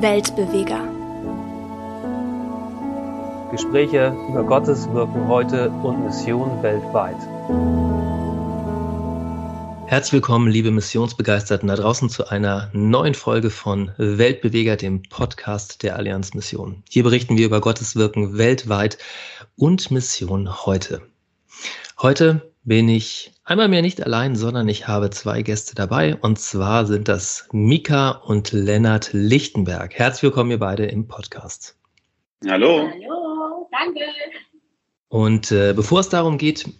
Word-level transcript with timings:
Weltbeweger. 0.00 0.80
Gespräche 3.50 4.16
über 4.30 4.44
Gottes 4.44 4.90
Wirken 4.94 5.28
heute 5.28 5.68
und 5.68 6.02
Mission 6.06 6.62
weltweit. 6.62 7.18
Herzlich 9.90 10.14
willkommen, 10.14 10.50
liebe 10.50 10.70
Missionsbegeisterten 10.70 11.68
da 11.68 11.76
draußen 11.76 12.08
zu 12.08 12.28
einer 12.28 12.70
neuen 12.72 13.12
Folge 13.12 13.50
von 13.50 13.92
Weltbeweger, 13.98 14.76
dem 14.76 15.02
Podcast 15.02 15.82
der 15.82 15.96
Allianz 15.96 16.32
Mission. 16.32 16.82
Hier 16.88 17.02
berichten 17.02 17.36
wir 17.36 17.44
über 17.44 17.60
Gottes 17.60 17.94
Wirken 17.94 18.38
weltweit 18.38 18.96
und 19.56 19.90
Mission 19.90 20.64
heute. 20.64 21.02
Heute 22.02 22.54
bin 22.64 22.88
ich 22.88 23.30
einmal 23.44 23.68
mehr 23.68 23.82
nicht 23.82 24.02
allein, 24.02 24.34
sondern 24.34 24.70
ich 24.70 24.88
habe 24.88 25.10
zwei 25.10 25.42
Gäste 25.42 25.74
dabei 25.74 26.16
und 26.16 26.38
zwar 26.38 26.86
sind 26.86 27.08
das 27.08 27.46
Mika 27.52 28.12
und 28.12 28.52
Lennart 28.52 29.10
Lichtenberg. 29.12 29.92
Herzlich 29.92 30.22
willkommen 30.22 30.50
ihr 30.50 30.58
beide 30.58 30.86
im 30.86 31.08
Podcast. 31.08 31.76
Hallo. 32.48 32.88
Hallo, 32.90 33.68
danke. 33.70 34.00
Und 35.08 35.52
äh, 35.52 35.74
bevor 35.76 36.00
es 36.00 36.08
darum 36.08 36.38
geht, 36.38 36.70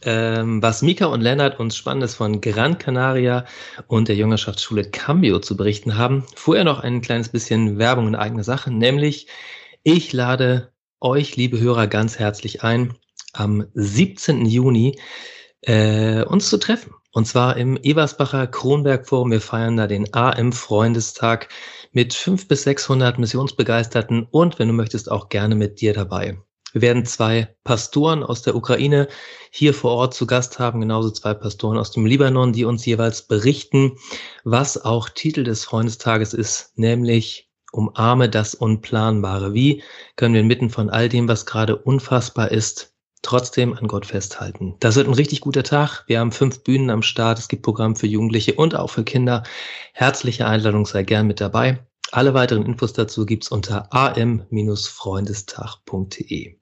ähm, 0.00 0.62
was 0.62 0.80
Mika 0.80 1.04
und 1.08 1.20
Lennart 1.20 1.60
uns 1.60 1.76
Spannendes 1.76 2.14
von 2.14 2.40
Gran 2.40 2.78
Canaria 2.78 3.44
und 3.86 4.08
der 4.08 4.16
Jüngerschaftsschule 4.16 4.84
Cambio 4.84 5.40
zu 5.40 5.58
berichten 5.58 5.98
haben. 5.98 6.24
Vorher 6.36 6.64
noch 6.64 6.80
ein 6.80 7.02
kleines 7.02 7.28
bisschen 7.28 7.76
Werbung 7.76 8.08
in 8.08 8.14
eigener 8.14 8.44
Sache, 8.44 8.70
nämlich 8.70 9.26
ich 9.82 10.14
lade 10.14 10.72
euch, 11.00 11.36
liebe 11.36 11.60
Hörer, 11.60 11.86
ganz 11.86 12.18
herzlich 12.18 12.62
ein, 12.62 12.94
am 13.32 13.66
17. 13.74 14.46
Juni 14.46 14.98
äh, 15.62 16.22
uns 16.24 16.48
zu 16.48 16.58
treffen. 16.58 16.94
Und 17.12 17.26
zwar 17.26 17.56
im 17.56 17.76
Eversbacher 17.76 18.46
Kronberg 18.46 19.08
Forum. 19.08 19.32
Wir 19.32 19.40
feiern 19.40 19.76
da 19.76 19.86
den 19.86 20.14
AM 20.14 20.52
Freundestag 20.52 21.48
mit 21.92 22.14
fünf 22.14 22.46
bis 22.46 22.62
600 22.62 23.18
Missionsbegeisterten 23.18 24.28
und 24.30 24.58
wenn 24.58 24.68
du 24.68 24.74
möchtest 24.74 25.10
auch 25.10 25.28
gerne 25.28 25.56
mit 25.56 25.80
dir 25.80 25.92
dabei. 25.92 26.38
Wir 26.72 26.82
werden 26.82 27.04
zwei 27.04 27.56
Pastoren 27.64 28.22
aus 28.22 28.42
der 28.42 28.54
Ukraine 28.54 29.08
hier 29.50 29.74
vor 29.74 29.90
Ort 29.90 30.14
zu 30.14 30.24
Gast 30.26 30.60
haben, 30.60 30.80
genauso 30.80 31.10
zwei 31.10 31.34
Pastoren 31.34 31.78
aus 31.78 31.90
dem 31.90 32.06
Libanon, 32.06 32.52
die 32.52 32.64
uns 32.64 32.86
jeweils 32.86 33.26
berichten, 33.26 33.96
was 34.44 34.84
auch 34.84 35.08
Titel 35.08 35.42
des 35.42 35.64
Freundestages 35.64 36.32
ist, 36.32 36.72
nämlich 36.76 37.50
Umarme 37.72 38.28
das 38.28 38.54
Unplanbare. 38.54 39.52
Wie 39.52 39.82
können 40.16 40.34
wir 40.34 40.40
inmitten 40.40 40.70
von 40.70 40.90
all 40.90 41.08
dem, 41.08 41.28
was 41.28 41.46
gerade 41.46 41.76
unfassbar 41.76 42.50
ist, 42.50 42.89
trotzdem 43.22 43.72
an 43.74 43.88
Gott 43.88 44.06
festhalten? 44.06 44.76
Das 44.80 44.96
wird 44.96 45.08
ein 45.08 45.14
richtig 45.14 45.40
guter 45.40 45.62
Tag. 45.62 46.04
Wir 46.06 46.20
haben 46.20 46.32
fünf 46.32 46.64
Bühnen 46.64 46.88
am 46.90 47.02
Start. 47.02 47.38
Es 47.38 47.48
gibt 47.48 47.62
Programm 47.62 47.96
für 47.96 48.06
Jugendliche 48.06 48.54
und 48.54 48.74
auch 48.74 48.90
für 48.90 49.04
Kinder. 49.04 49.42
Herzliche 49.92 50.46
Einladung, 50.46 50.86
sei 50.86 51.02
gern 51.02 51.26
mit 51.26 51.40
dabei. 51.40 51.86
Alle 52.12 52.34
weiteren 52.34 52.66
Infos 52.66 52.92
dazu 52.92 53.24
gibt's 53.26 53.48
unter 53.48 53.92
am-freundestag.de. 53.92 56.56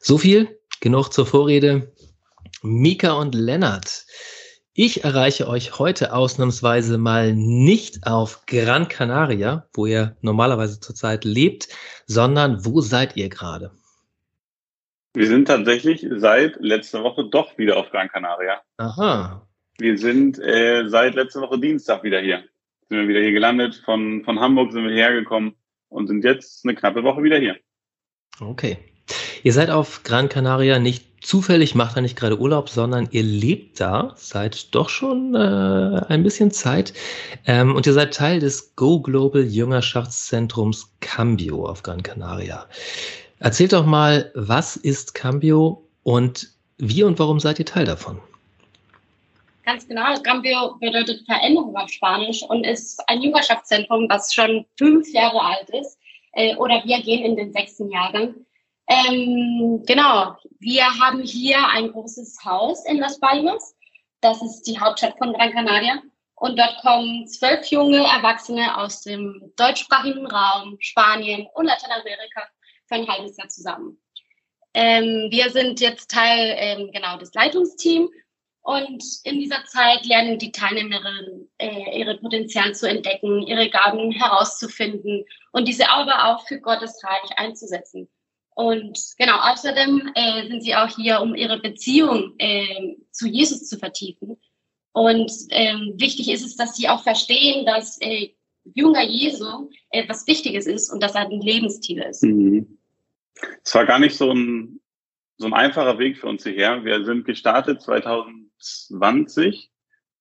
So 0.00 0.18
viel, 0.18 0.58
genug 0.80 1.12
zur 1.12 1.26
Vorrede. 1.26 1.92
Mika 2.62 3.12
und 3.12 3.36
Lennart, 3.36 4.04
ich 4.80 5.02
erreiche 5.02 5.48
euch 5.48 5.80
heute 5.80 6.12
ausnahmsweise 6.12 6.98
mal 6.98 7.34
nicht 7.34 8.06
auf 8.06 8.46
Gran 8.46 8.86
Canaria, 8.86 9.66
wo 9.72 9.86
ihr 9.86 10.16
normalerweise 10.20 10.78
zurzeit 10.78 11.24
lebt, 11.24 11.66
sondern 12.06 12.64
wo 12.64 12.80
seid 12.80 13.16
ihr 13.16 13.28
gerade? 13.28 13.72
Wir 15.14 15.26
sind 15.26 15.46
tatsächlich 15.46 16.06
seit 16.16 16.56
letzter 16.60 17.02
Woche 17.02 17.24
doch 17.24 17.56
wieder 17.58 17.76
auf 17.76 17.90
Gran 17.90 18.08
Canaria. 18.08 18.60
Aha. 18.76 19.46
Wir 19.78 19.96
sind 19.96 20.38
äh, 20.38 20.84
seit 20.88 21.14
letzter 21.14 21.40
Woche 21.40 21.58
Dienstag 21.58 22.02
wieder 22.02 22.20
hier. 22.20 22.44
Sind 22.88 22.98
wir 23.00 23.08
wieder 23.08 23.20
hier 23.20 23.32
gelandet. 23.32 23.82
Von, 23.84 24.24
von 24.24 24.40
Hamburg 24.40 24.72
sind 24.72 24.84
wir 24.84 24.94
hergekommen 24.94 25.54
und 25.88 26.08
sind 26.08 26.24
jetzt 26.24 26.64
eine 26.64 26.74
knappe 26.74 27.02
Woche 27.04 27.22
wieder 27.22 27.38
hier. 27.38 27.56
Okay. 28.40 28.78
Ihr 29.42 29.52
seid 29.52 29.70
auf 29.70 30.02
Gran 30.02 30.28
Canaria 30.28 30.78
nicht 30.78 31.24
zufällig, 31.24 31.74
macht 31.74 31.96
da 31.96 32.00
nicht 32.00 32.16
gerade 32.16 32.38
Urlaub, 32.38 32.68
sondern 32.68 33.08
ihr 33.10 33.22
lebt 33.22 33.80
da 33.80 34.14
seit 34.16 34.74
doch 34.74 34.88
schon 34.88 35.34
äh, 35.34 36.02
ein 36.08 36.22
bisschen 36.22 36.50
Zeit. 36.50 36.92
Ähm, 37.46 37.74
und 37.74 37.86
ihr 37.86 37.92
seid 37.92 38.14
Teil 38.14 38.40
des 38.40 38.74
Go 38.76 39.00
Global 39.00 39.42
Jüngerschaftszentrums 39.42 40.92
Cambio 41.00 41.66
auf 41.66 41.82
Gran 41.82 42.02
Canaria. 42.02 42.66
Erzählt 43.40 43.72
doch 43.72 43.86
mal, 43.86 44.32
was 44.34 44.76
ist 44.76 45.14
Cambio 45.14 45.86
und 46.02 46.48
wie 46.78 47.04
und 47.04 47.18
warum 47.18 47.38
seid 47.38 47.58
ihr 47.58 47.66
Teil 47.66 47.84
davon? 47.84 48.20
Ganz 49.64 49.86
genau. 49.86 50.18
Cambio 50.22 50.76
bedeutet 50.80 51.24
Veränderung 51.26 51.76
auf 51.76 51.90
Spanisch 51.90 52.42
und 52.42 52.64
ist 52.64 53.00
ein 53.08 53.20
Jüngerschaftszentrum, 53.20 54.08
das 54.08 54.32
schon 54.32 54.64
fünf 54.76 55.12
Jahre 55.12 55.40
alt 55.40 55.68
ist. 55.70 55.98
Äh, 56.32 56.56
oder 56.56 56.82
wir 56.84 57.00
gehen 57.02 57.24
in 57.24 57.36
den 57.36 57.52
sechsten 57.52 57.90
Jahrgang. 57.90 58.34
Ähm, 58.88 59.82
genau, 59.86 60.36
wir 60.58 60.84
haben 60.98 61.20
hier 61.22 61.58
ein 61.68 61.92
großes 61.92 62.38
Haus 62.44 62.86
in 62.86 62.98
Las 62.98 63.20
Palmas. 63.20 63.76
Das 64.20 64.42
ist 64.42 64.62
die 64.62 64.80
Hauptstadt 64.80 65.18
von 65.18 65.34
Gran 65.34 65.52
Canaria. 65.52 66.02
Und 66.34 66.58
dort 66.58 66.78
kommen 66.80 67.26
zwölf 67.26 67.66
junge 67.66 67.98
Erwachsene 67.98 68.78
aus 68.78 69.02
dem 69.02 69.52
deutschsprachigen 69.56 70.26
Raum, 70.26 70.76
Spanien 70.80 71.46
und 71.54 71.66
Lateinamerika 71.66 72.42
für 72.88 72.96
ein 72.96 73.08
halbes 73.08 73.36
Jahr 73.36 73.48
zusammen. 73.48 74.00
Ähm, 74.74 75.28
wir 75.30 75.50
sind 75.50 75.80
jetzt 75.80 76.10
Teil 76.10 76.54
ähm, 76.58 76.90
genau 76.92 77.16
des 77.18 77.32
Leitungsteams 77.34 78.10
und 78.62 79.02
in 79.24 79.38
dieser 79.40 79.64
Zeit 79.64 80.04
lernen 80.04 80.38
die 80.38 80.52
Teilnehmerinnen 80.52 81.50
äh, 81.58 81.98
ihre 81.98 82.18
Potenzial 82.18 82.74
zu 82.74 82.88
entdecken, 82.88 83.46
ihre 83.46 83.70
Gaben 83.70 84.10
herauszufinden 84.10 85.24
und 85.52 85.66
diese 85.66 85.88
aber 85.88 86.26
auch 86.26 86.46
für 86.46 86.60
Gottes 86.60 87.02
Reich 87.02 87.38
einzusetzen. 87.38 88.08
Und 88.54 88.98
genau, 89.18 89.38
außerdem 89.38 90.10
äh, 90.14 90.48
sind 90.48 90.62
sie 90.62 90.74
auch 90.74 90.88
hier, 90.88 91.20
um 91.20 91.34
ihre 91.34 91.60
Beziehung 91.60 92.34
äh, 92.38 92.96
zu 93.12 93.26
Jesus 93.26 93.68
zu 93.68 93.78
vertiefen. 93.78 94.36
Und 94.92 95.32
ähm, 95.50 95.94
wichtig 95.96 96.28
ist 96.28 96.44
es, 96.44 96.56
dass 96.56 96.76
sie 96.76 96.88
auch 96.88 97.02
verstehen, 97.02 97.64
dass 97.64 98.00
äh, 98.00 98.34
Jünger 98.74 99.04
Jesu 99.04 99.70
etwas 99.90 100.26
Wichtiges 100.26 100.66
ist 100.66 100.90
und 100.92 101.02
dass 101.02 101.14
er 101.14 101.22
ein 101.22 101.40
Lebensstil 101.40 102.02
ist. 102.02 102.22
Mhm. 102.22 102.77
Es 103.64 103.74
war 103.74 103.86
gar 103.86 103.98
nicht 103.98 104.16
so 104.16 104.32
ein, 104.32 104.80
so 105.36 105.46
ein 105.46 105.54
einfacher 105.54 105.98
Weg 105.98 106.18
für 106.18 106.26
uns 106.26 106.42
hierher. 106.44 106.84
Wir 106.84 107.04
sind 107.04 107.24
gestartet 107.24 107.82
2020 107.82 109.70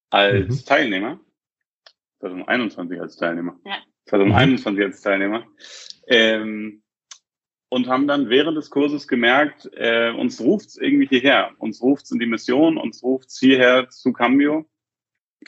als 0.09 0.61
mhm. 0.61 0.65
Teilnehmer. 0.65 1.19
2021 2.19 2.99
als 3.01 3.17
Teilnehmer. 3.17 3.59
Ja. 3.65 3.77
2021 4.05 4.83
als 4.83 5.01
Teilnehmer. 5.01 5.45
Ähm, 6.07 6.83
und 7.69 7.87
haben 7.87 8.07
dann 8.07 8.29
während 8.29 8.57
des 8.57 8.69
Kurses 8.69 9.07
gemerkt, 9.07 9.69
äh, 9.73 10.11
uns 10.11 10.39
ruft's 10.39 10.77
irgendwie 10.77 11.07
hierher, 11.07 11.51
uns 11.57 11.81
ruft's 11.81 12.11
in 12.11 12.19
die 12.19 12.25
Mission, 12.25 12.77
uns 12.77 13.03
ruft's 13.03 13.39
hierher 13.39 13.89
zu 13.89 14.13
Cambio 14.13 14.65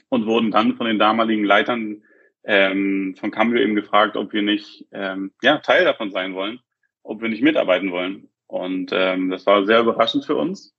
und 0.09 0.25
wurden 0.25 0.51
dann 0.51 0.75
von 0.75 0.87
den 0.87 0.99
damaligen 0.99 1.45
Leitern 1.45 2.03
ähm, 2.43 3.15
von 3.17 3.31
Cambio 3.31 3.61
eben 3.61 3.75
gefragt, 3.75 4.17
ob 4.17 4.33
wir 4.33 4.41
nicht 4.41 4.85
ähm, 4.91 5.31
ja 5.41 5.59
Teil 5.59 5.85
davon 5.85 6.11
sein 6.11 6.33
wollen, 6.33 6.59
ob 7.09 7.21
wir 7.21 7.29
nicht 7.29 7.41
mitarbeiten 7.41 7.91
wollen. 7.91 8.29
Und 8.47 8.91
ähm, 8.93 9.29
das 9.29 9.45
war 9.45 9.65
sehr 9.65 9.79
überraschend 9.79 10.25
für 10.25 10.35
uns. 10.35 10.75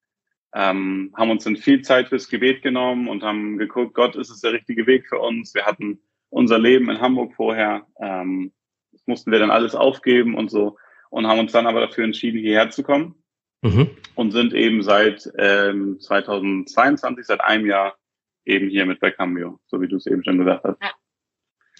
Ähm, 0.54 1.12
haben 1.16 1.30
uns 1.30 1.44
dann 1.44 1.56
viel 1.56 1.82
Zeit 1.82 2.08
fürs 2.08 2.28
Gebet 2.28 2.62
genommen 2.62 3.08
und 3.08 3.22
haben 3.22 3.58
geguckt, 3.58 3.94
Gott, 3.94 4.16
ist 4.16 4.30
es 4.30 4.40
der 4.40 4.52
richtige 4.52 4.86
Weg 4.86 5.08
für 5.08 5.18
uns? 5.18 5.54
Wir 5.54 5.66
hatten 5.66 6.00
unser 6.28 6.58
Leben 6.58 6.88
in 6.88 7.00
Hamburg 7.00 7.34
vorher, 7.34 7.86
ähm, 8.00 8.52
das 8.92 9.06
mussten 9.06 9.30
wir 9.30 9.38
dann 9.38 9.50
alles 9.50 9.74
aufgeben 9.74 10.34
und 10.34 10.50
so 10.50 10.76
und 11.10 11.26
haben 11.26 11.40
uns 11.40 11.52
dann 11.52 11.66
aber 11.66 11.80
dafür 11.80 12.04
entschieden, 12.04 12.40
hierher 12.40 12.70
zu 12.70 12.82
kommen 12.82 13.14
mhm. 13.62 13.90
und 14.14 14.32
sind 14.32 14.54
eben 14.54 14.82
seit 14.82 15.30
ähm, 15.38 15.98
2022, 16.00 17.26
seit 17.26 17.40
einem 17.40 17.66
Jahr 17.66 17.96
eben 18.44 18.68
hier 18.68 18.86
mit 18.86 19.00
bei 19.00 19.10
Cambio, 19.10 19.60
so 19.66 19.80
wie 19.80 19.88
du 19.88 19.96
es 19.96 20.06
eben 20.06 20.24
schon 20.24 20.38
gesagt 20.38 20.64
hast. 20.64 20.82
Ja, 20.82 20.90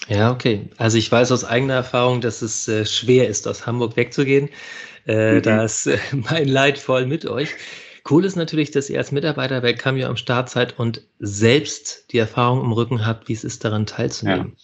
okay. 0.08 0.68
Also 0.76 0.98
ich 0.98 1.10
weiß 1.10 1.32
aus 1.32 1.44
eigener 1.44 1.74
Erfahrung, 1.74 2.20
dass 2.20 2.42
es 2.42 2.66
äh, 2.68 2.84
schwer 2.86 3.28
ist, 3.28 3.46
aus 3.46 3.66
Hamburg 3.66 3.96
wegzugehen. 3.96 4.48
Äh, 5.06 5.36
mhm. 5.36 5.42
Da 5.42 5.64
ist 5.64 5.86
äh, 5.86 5.98
mein 6.12 6.48
Leid 6.48 6.78
voll 6.78 7.06
mit 7.06 7.26
euch. 7.26 7.50
Cool 8.08 8.24
ist 8.24 8.36
natürlich, 8.36 8.70
dass 8.70 8.88
ihr 8.88 8.98
als 8.98 9.12
Mitarbeiter 9.12 9.60
bei 9.60 9.72
Cameo 9.74 10.08
am 10.08 10.16
Start 10.16 10.48
seid 10.48 10.78
und 10.78 11.02
selbst 11.18 12.10
die 12.12 12.18
Erfahrung 12.18 12.64
im 12.64 12.72
Rücken 12.72 13.06
habt, 13.06 13.28
wie 13.28 13.34
es 13.34 13.44
ist, 13.44 13.62
daran 13.64 13.86
teilzunehmen. 13.86 14.56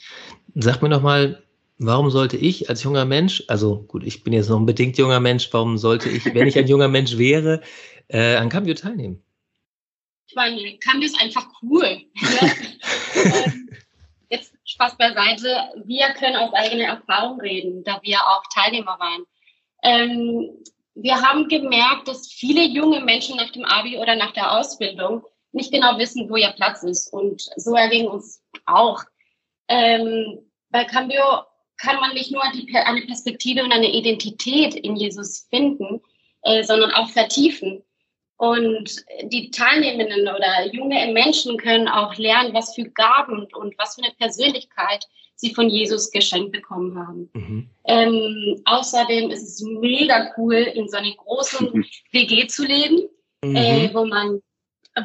Ja. 0.55 0.63
Sagt 0.63 0.83
mir 0.83 0.89
noch 0.89 1.03
mal, 1.03 1.43
warum 1.79 2.11
sollte 2.11 2.39
ich 2.39 2.71
als 2.71 2.83
junger 2.83 3.05
Mensch, 3.05 3.45
also 3.49 3.83
gut, 3.83 4.05
ich 4.05 4.25
bin 4.25 4.33
jetzt 4.33 4.49
noch 4.49 4.59
ein 4.59 4.65
bedingt 4.65 4.97
junger 4.97 5.21
Mensch, 5.21 5.49
warum 5.53 5.77
sollte 5.77 6.09
ich, 6.09 6.25
wenn 6.25 6.49
ich 6.49 6.59
ein 6.59 6.67
junger 6.67 6.89
Mensch 6.89 7.19
wäre, 7.19 7.61
äh, 8.09 8.37
an 8.37 8.49
Cambio 8.49 8.75
teilnehmen? 8.75 9.23
Ich 10.29 10.35
meine, 10.35 10.79
Cambio 10.79 11.07
ist 11.07 11.21
einfach 11.21 11.47
cool. 11.63 12.01
Ähm, 13.15 13.69
Spaß 14.77 14.99
beiseite. 14.99 15.71
Wir 15.87 16.09
können 16.11 16.37
aus 16.37 16.53
eigener 16.53 16.85
Erfahrung 16.85 17.41
reden, 17.41 17.83
da 17.83 17.99
wir 18.03 18.19
auch 18.19 18.43
Teilnehmer 18.55 18.99
waren. 18.99 19.25
Ähm, 19.83 20.63
wir 20.95 21.21
haben 21.21 21.49
gemerkt, 21.49 22.09
dass 22.09 22.31
viele 22.31 22.63
junge 22.63 23.01
Menschen 23.01 23.37
nach 23.37 23.51
dem 23.51 23.65
Abi 23.65 23.97
oder 23.99 24.17
nach 24.17 24.33
der 24.33 24.53
Ausbildung 24.53 25.25
nicht 25.53 25.73
genau 25.73 25.99
wissen, 25.99 26.29
wo 26.29 26.37
ihr 26.37 26.51
Platz 26.51 26.83
ist. 26.83 27.11
Und 27.11 27.43
so 27.57 27.75
erging 27.75 28.07
uns 28.07 28.43
auch. 28.67 29.03
Ähm, 29.69 30.39
bei 30.69 30.85
Cambio 30.85 31.23
kann 31.79 31.97
man 31.97 32.13
nicht 32.13 32.31
nur 32.31 32.43
die, 32.55 32.75
eine 32.77 33.03
Perspektive 33.03 33.65
und 33.65 33.73
eine 33.73 33.91
Identität 33.91 34.75
in 34.75 34.97
Jesus 34.97 35.47
finden, 35.49 36.03
äh, 36.43 36.63
sondern 36.65 36.93
auch 36.93 37.09
vertiefen. 37.09 37.83
Und 38.39 39.05
die 39.23 39.51
Teilnehmenden 39.51 40.29
oder 40.29 40.67
junge 40.73 41.11
Menschen 41.13 41.57
können 41.57 41.89
auch 41.89 42.15
lernen, 42.17 42.53
was 42.53 42.75
für 42.75 42.85
Gaben 42.85 43.47
und 43.55 43.79
was 43.79 43.95
für 43.95 44.03
eine 44.03 44.15
Persönlichkeit 44.15 45.07
sie 45.37 45.55
von 45.55 45.69
Jesus 45.69 46.11
geschenkt 46.11 46.53
bekommen 46.53 46.99
haben. 46.99 47.31
Mhm. 47.35 47.71
Ähm, 47.85 48.63
außerdem 48.65 49.31
ist 49.31 49.43
es 49.43 49.63
mega 49.63 50.33
cool, 50.37 50.55
in 50.55 50.89
so 50.89 50.97
einer 50.97 51.15
großen 51.15 51.87
WG 52.13 52.47
zu 52.47 52.65
leben, 52.65 53.09
mhm. 53.43 53.57
äh, 53.57 53.91
wo 53.95 54.05
man, 54.05 54.41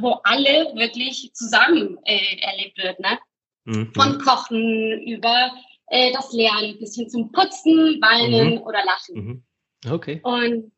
wo 0.01 0.19
alle 0.23 0.73
wirklich 0.75 1.31
zusammen 1.33 1.97
äh, 2.03 2.37
erlebt 2.41 2.77
wird, 2.77 2.99
ne? 2.99 3.19
Mhm. 3.65 3.93
Von 3.93 4.17
Kochen 4.19 5.01
über 5.05 5.51
äh, 5.87 6.11
das 6.13 6.33
Lernen 6.33 6.79
bis 6.79 6.95
hin 6.95 7.09
zum 7.09 7.31
Putzen, 7.31 8.01
Weinen 8.01 8.55
mhm. 8.55 8.61
oder 8.61 8.83
Lachen. 8.85 9.15
Mhm. 9.15 9.43
Okay. 9.89 10.19
Und 10.23 10.71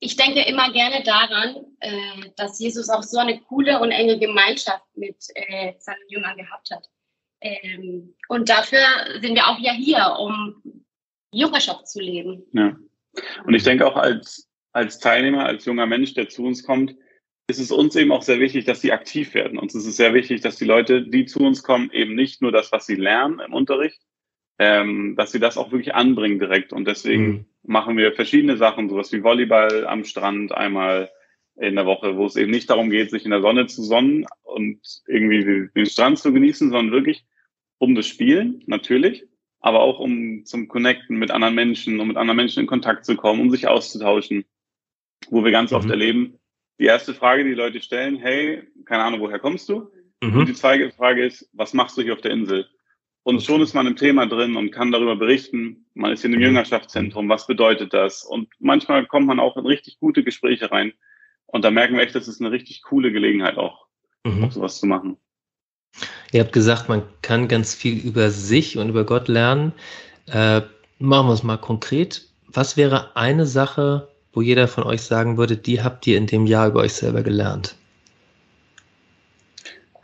ich 0.00 0.16
denke 0.16 0.42
immer 0.42 0.72
gerne 0.72 1.02
daran, 1.02 1.56
äh, 1.80 2.30
dass 2.36 2.58
Jesus 2.58 2.88
auch 2.88 3.02
so 3.02 3.18
eine 3.18 3.40
coole 3.40 3.80
und 3.80 3.90
enge 3.90 4.18
Gemeinschaft 4.18 4.84
mit 4.94 5.16
äh, 5.34 5.72
seinen 5.78 6.08
Jüngern 6.08 6.36
gehabt 6.36 6.70
hat. 6.70 6.88
Ähm, 7.40 8.14
und 8.28 8.48
dafür 8.48 8.84
sind 9.20 9.34
wir 9.34 9.46
auch 9.46 9.58
ja 9.58 9.72
hier, 9.72 10.16
um 10.18 10.84
Jüngerschaft 11.32 11.88
zu 11.88 12.00
leben. 12.00 12.44
Ja. 12.52 12.76
Und 13.44 13.54
ich 13.54 13.62
denke 13.62 13.86
auch 13.86 13.96
als, 13.96 14.48
als 14.72 14.98
Teilnehmer, 14.98 15.46
als 15.46 15.64
junger 15.64 15.86
Mensch, 15.86 16.14
der 16.14 16.28
zu 16.28 16.44
uns 16.44 16.62
kommt, 16.62 16.94
ist 17.48 17.60
es 17.60 17.70
uns 17.70 17.94
eben 17.94 18.12
auch 18.12 18.22
sehr 18.22 18.40
wichtig, 18.40 18.64
dass 18.64 18.80
sie 18.80 18.92
aktiv 18.92 19.32
werden. 19.34 19.58
Uns 19.58 19.74
ist 19.74 19.86
es 19.86 19.96
sehr 19.96 20.14
wichtig, 20.14 20.40
dass 20.40 20.56
die 20.56 20.64
Leute, 20.64 21.02
die 21.02 21.26
zu 21.26 21.40
uns 21.40 21.62
kommen, 21.62 21.90
eben 21.92 22.14
nicht 22.14 22.42
nur 22.42 22.52
das, 22.52 22.72
was 22.72 22.86
sie 22.86 22.96
lernen 22.96 23.38
im 23.38 23.54
Unterricht, 23.54 24.02
ähm, 24.58 25.14
dass 25.16 25.32
sie 25.32 25.38
das 25.38 25.56
auch 25.56 25.70
wirklich 25.70 25.94
anbringen 25.94 26.38
direkt. 26.38 26.72
Und 26.72 26.86
deswegen 26.86 27.26
mhm. 27.26 27.46
Machen 27.66 27.96
wir 27.96 28.12
verschiedene 28.12 28.56
Sachen, 28.56 28.88
sowas 28.88 29.12
wie 29.12 29.22
Volleyball 29.22 29.86
am 29.86 30.04
Strand 30.04 30.52
einmal 30.52 31.10
in 31.56 31.76
der 31.76 31.86
Woche, 31.86 32.16
wo 32.16 32.26
es 32.26 32.36
eben 32.36 32.50
nicht 32.50 32.70
darum 32.70 32.90
geht, 32.90 33.10
sich 33.10 33.24
in 33.24 33.30
der 33.30 33.40
Sonne 33.40 33.66
zu 33.66 33.82
sonnen 33.82 34.26
und 34.42 34.80
irgendwie 35.06 35.68
den 35.74 35.86
Strand 35.86 36.18
zu 36.18 36.32
genießen, 36.32 36.70
sondern 36.70 36.92
wirklich 36.92 37.24
um 37.78 37.94
das 37.94 38.06
Spielen, 38.06 38.62
natürlich, 38.66 39.26
aber 39.60 39.80
auch 39.80 39.98
um 39.98 40.44
zum 40.44 40.68
Connecten 40.68 41.18
mit 41.18 41.30
anderen 41.30 41.54
Menschen, 41.54 41.98
um 42.00 42.08
mit 42.08 42.16
anderen 42.16 42.36
Menschen 42.36 42.60
in 42.60 42.66
Kontakt 42.66 43.04
zu 43.04 43.16
kommen, 43.16 43.40
um 43.40 43.50
sich 43.50 43.68
auszutauschen, 43.68 44.44
wo 45.30 45.44
wir 45.44 45.50
ganz 45.50 45.70
mhm. 45.70 45.78
oft 45.78 45.90
erleben, 45.90 46.38
die 46.78 46.84
erste 46.84 47.14
Frage, 47.14 47.44
die 47.44 47.54
Leute 47.54 47.80
stellen, 47.80 48.16
hey, 48.16 48.62
keine 48.84 49.04
Ahnung, 49.04 49.20
woher 49.20 49.38
kommst 49.38 49.68
du? 49.68 49.90
Mhm. 50.22 50.40
Und 50.40 50.48
die 50.48 50.54
zweite 50.54 50.90
Frage 50.90 51.24
ist, 51.24 51.48
was 51.52 51.72
machst 51.72 51.96
du 51.96 52.02
hier 52.02 52.12
auf 52.12 52.20
der 52.20 52.32
Insel? 52.32 52.68
Und 53.26 53.42
schon 53.42 53.60
ist 53.60 53.74
man 53.74 53.88
im 53.88 53.96
Thema 53.96 54.24
drin 54.28 54.54
und 54.54 54.70
kann 54.70 54.92
darüber 54.92 55.16
berichten. 55.16 55.84
Man 55.94 56.12
ist 56.12 56.24
in 56.24 56.30
einem 56.30 56.38
mhm. 56.38 56.46
Jüngerschaftszentrum. 56.46 57.28
Was 57.28 57.48
bedeutet 57.48 57.92
das? 57.92 58.22
Und 58.22 58.48
manchmal 58.60 59.04
kommt 59.04 59.26
man 59.26 59.40
auch 59.40 59.56
in 59.56 59.66
richtig 59.66 59.98
gute 59.98 60.22
Gespräche 60.22 60.70
rein. 60.70 60.92
Und 61.46 61.64
da 61.64 61.72
merken 61.72 61.96
wir 61.96 62.04
echt, 62.04 62.14
das 62.14 62.28
ist 62.28 62.40
eine 62.40 62.52
richtig 62.52 62.82
coole 62.82 63.10
Gelegenheit 63.10 63.56
auch, 63.56 63.88
mhm. 64.22 64.44
auch 64.44 64.52
sowas 64.52 64.78
zu 64.78 64.86
machen. 64.86 65.16
Ihr 66.30 66.38
habt 66.38 66.52
gesagt, 66.52 66.88
man 66.88 67.02
kann 67.22 67.48
ganz 67.48 67.74
viel 67.74 67.98
über 67.98 68.30
sich 68.30 68.78
und 68.78 68.90
über 68.90 69.02
Gott 69.02 69.26
lernen. 69.26 69.72
Äh, 70.26 70.60
machen 71.00 71.26
wir 71.26 71.34
es 71.34 71.42
mal 71.42 71.56
konkret. 71.56 72.28
Was 72.46 72.76
wäre 72.76 73.16
eine 73.16 73.46
Sache, 73.46 74.06
wo 74.34 74.40
jeder 74.40 74.68
von 74.68 74.84
euch 74.84 75.02
sagen 75.02 75.36
würde, 75.36 75.56
die 75.56 75.82
habt 75.82 76.06
ihr 76.06 76.16
in 76.16 76.28
dem 76.28 76.46
Jahr 76.46 76.68
über 76.68 76.82
euch 76.82 76.92
selber 76.92 77.24
gelernt? 77.24 77.74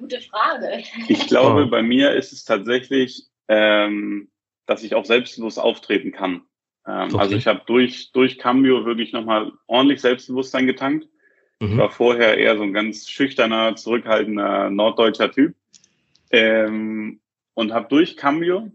Gute 0.02 0.20
Frage. 0.20 0.82
Ich 1.08 1.26
glaube, 1.28 1.66
bei 1.66 1.82
mir 1.82 2.12
ist 2.12 2.32
es 2.32 2.44
tatsächlich, 2.44 3.24
ähm, 3.48 4.28
dass 4.66 4.82
ich 4.82 4.94
auch 4.94 5.04
selbstbewusst 5.04 5.58
auftreten 5.58 6.12
kann. 6.12 6.42
Ähm, 6.86 7.08
okay. 7.10 7.18
Also 7.18 7.36
ich 7.36 7.46
habe 7.46 7.62
durch, 7.66 8.10
durch 8.12 8.38
Cambio 8.38 8.84
wirklich 8.84 9.12
nochmal 9.12 9.52
ordentlich 9.66 10.00
Selbstbewusstsein 10.00 10.66
getankt. 10.66 11.08
Mhm. 11.60 11.72
Ich 11.72 11.76
war 11.76 11.90
vorher 11.90 12.36
eher 12.36 12.56
so 12.56 12.64
ein 12.64 12.72
ganz 12.72 13.08
schüchterner, 13.08 13.76
zurückhaltender 13.76 14.70
norddeutscher 14.70 15.30
Typ. 15.30 15.54
Ähm, 16.30 17.20
und 17.54 17.72
habe 17.72 17.88
durch 17.88 18.16
Cambio, 18.16 18.72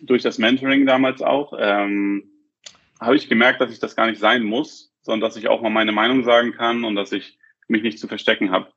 durch 0.00 0.22
das 0.22 0.38
Mentoring 0.38 0.86
damals 0.86 1.20
auch, 1.20 1.52
ähm, 1.58 2.30
habe 3.00 3.16
ich 3.16 3.28
gemerkt, 3.28 3.60
dass 3.60 3.72
ich 3.72 3.80
das 3.80 3.96
gar 3.96 4.06
nicht 4.06 4.20
sein 4.20 4.44
muss, 4.44 4.94
sondern 5.02 5.28
dass 5.28 5.36
ich 5.36 5.48
auch 5.48 5.60
mal 5.60 5.70
meine 5.70 5.92
Meinung 5.92 6.24
sagen 6.24 6.52
kann 6.52 6.84
und 6.84 6.94
dass 6.94 7.12
ich 7.12 7.38
mich 7.66 7.82
nicht 7.82 7.98
zu 7.98 8.08
verstecken 8.08 8.50
habe. 8.50 8.72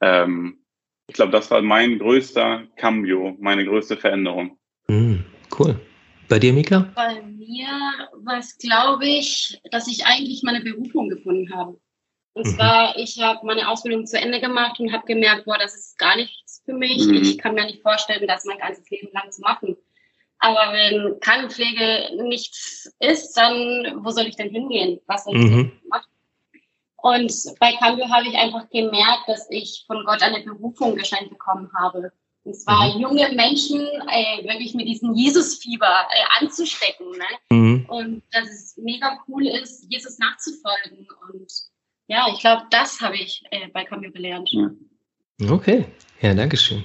Ähm, 0.00 0.65
ich 1.08 1.14
glaube, 1.14 1.32
das 1.32 1.50
war 1.50 1.62
mein 1.62 1.98
größter 1.98 2.64
Cambio, 2.76 3.36
meine 3.40 3.64
größte 3.64 3.96
Veränderung. 3.96 4.58
Mm, 4.88 5.16
cool. 5.58 5.80
Bei 6.28 6.38
dir, 6.38 6.52
Mika? 6.52 6.90
Bei 6.94 7.22
mir 7.22 7.68
war 8.24 8.38
es, 8.38 8.58
glaube 8.58 9.06
ich, 9.06 9.60
dass 9.70 9.86
ich 9.86 10.04
eigentlich 10.04 10.42
meine 10.42 10.60
Berufung 10.60 11.08
gefunden 11.08 11.54
habe. 11.54 11.78
Und 12.32 12.46
mhm. 12.46 12.50
zwar, 12.50 12.98
ich 12.98 13.20
habe 13.22 13.46
meine 13.46 13.68
Ausbildung 13.68 14.06
zu 14.06 14.18
Ende 14.18 14.40
gemacht 14.40 14.80
und 14.80 14.92
habe 14.92 15.06
gemerkt, 15.06 15.44
boah, 15.44 15.56
das 15.58 15.74
ist 15.74 15.98
gar 15.98 16.16
nichts 16.16 16.62
für 16.64 16.74
mich. 16.74 17.06
Mhm. 17.06 17.14
Ich 17.14 17.38
kann 17.38 17.54
mir 17.54 17.64
nicht 17.64 17.82
vorstellen, 17.82 18.26
das 18.26 18.44
mein 18.44 18.58
ganzes 18.58 18.90
Leben 18.90 19.08
lang 19.12 19.30
zu 19.30 19.40
machen. 19.40 19.76
Aber 20.38 20.72
wenn 20.72 21.18
Krankenpflege 21.20 22.22
nichts 22.24 22.92
ist, 22.98 23.32
dann 23.34 24.04
wo 24.04 24.10
soll 24.10 24.26
ich 24.26 24.36
denn 24.36 24.50
hingehen? 24.50 25.00
Was 25.06 25.24
soll 25.24 25.36
ich 25.36 25.50
mhm. 25.50 25.56
denn 25.56 25.72
machen? 25.88 26.10
Und 27.06 27.32
bei 27.60 27.72
Cambio 27.78 28.08
habe 28.08 28.26
ich 28.26 28.34
einfach 28.34 28.68
gemerkt, 28.70 29.28
dass 29.28 29.46
ich 29.50 29.84
von 29.86 30.04
Gott 30.04 30.22
eine 30.22 30.42
Berufung 30.42 30.96
geschenkt 30.96 31.30
bekommen 31.30 31.70
habe. 31.78 32.10
Und 32.42 32.54
zwar 32.54 32.96
mhm. 32.96 33.00
junge 33.00 33.28
Menschen 33.32 33.80
äh, 33.80 34.42
wirklich 34.42 34.74
mit 34.74 34.88
diesem 34.88 35.14
Jesus-Fieber 35.14 35.86
äh, 35.86 36.44
anzustecken. 36.44 37.06
Ne? 37.10 37.56
Mhm. 37.56 37.86
Und 37.86 38.22
dass 38.32 38.48
es 38.48 38.76
mega 38.76 39.20
cool 39.28 39.46
ist, 39.46 39.86
Jesus 39.88 40.18
nachzufolgen. 40.18 41.06
Und 41.30 41.52
ja, 42.08 42.26
ich 42.34 42.40
glaube, 42.40 42.62
das 42.70 43.00
habe 43.00 43.14
ich 43.14 43.44
äh, 43.52 43.68
bei 43.72 43.84
Cambio 43.84 44.10
gelernt. 44.10 44.50
Okay, 45.48 45.84
ja, 46.20 46.34
danke 46.34 46.56
schön. 46.56 46.82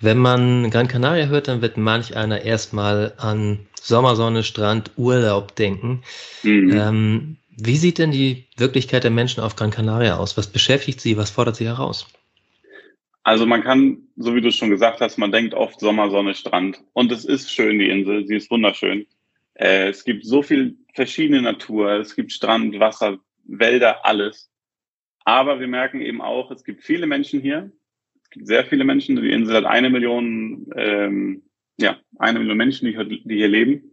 Wenn 0.00 0.18
man 0.18 0.70
Gran 0.70 0.88
Canaria 0.88 1.24
hört, 1.26 1.48
dann 1.48 1.62
wird 1.62 1.78
manch 1.78 2.14
einer 2.16 2.42
erstmal 2.42 3.14
an 3.16 3.66
Sommersonne, 3.80 4.42
Strand, 4.42 4.90
Urlaub 4.98 5.56
denken. 5.56 6.02
Mhm. 6.42 6.72
Ähm, 6.72 7.36
wie 7.56 7.76
sieht 7.76 7.98
denn 7.98 8.10
die 8.10 8.46
Wirklichkeit 8.56 9.04
der 9.04 9.10
Menschen 9.10 9.42
auf 9.42 9.56
Gran 9.56 9.70
Canaria 9.70 10.16
aus? 10.16 10.36
Was 10.36 10.46
beschäftigt 10.46 11.00
sie? 11.00 11.16
Was 11.16 11.30
fordert 11.30 11.56
sie 11.56 11.66
heraus? 11.66 12.06
Also 13.24 13.46
man 13.46 13.62
kann, 13.62 13.98
so 14.16 14.34
wie 14.34 14.40
du 14.40 14.50
schon 14.50 14.70
gesagt 14.70 15.00
hast, 15.00 15.18
man 15.18 15.30
denkt 15.30 15.54
oft 15.54 15.78
Sommer, 15.78 16.10
Sonne, 16.10 16.34
Strand. 16.34 16.82
Und 16.92 17.12
es 17.12 17.24
ist 17.24 17.52
schön, 17.52 17.78
die 17.78 17.88
Insel. 17.88 18.26
Sie 18.26 18.36
ist 18.36 18.50
wunderschön. 18.50 19.06
Äh, 19.54 19.90
es 19.90 20.04
gibt 20.04 20.24
so 20.24 20.42
viel 20.42 20.76
verschiedene 20.94 21.42
Natur. 21.42 21.92
Es 21.92 22.16
gibt 22.16 22.32
Strand, 22.32 22.78
Wasser, 22.80 23.18
Wälder, 23.44 24.04
alles. 24.04 24.50
Aber 25.24 25.60
wir 25.60 25.68
merken 25.68 26.00
eben 26.00 26.20
auch, 26.20 26.50
es 26.50 26.64
gibt 26.64 26.82
viele 26.82 27.06
Menschen 27.06 27.40
hier. 27.40 27.70
Es 28.22 28.30
gibt 28.30 28.46
sehr 28.46 28.64
viele 28.64 28.84
Menschen. 28.84 29.16
Die 29.16 29.30
Insel 29.30 29.56
hat 29.56 29.66
eine 29.66 29.90
Million, 29.90 30.66
ähm, 30.74 31.42
ja, 31.78 31.98
eine 32.18 32.40
Million 32.40 32.56
Menschen, 32.56 32.86
die 32.86 33.36
hier 33.36 33.48
leben. 33.48 33.92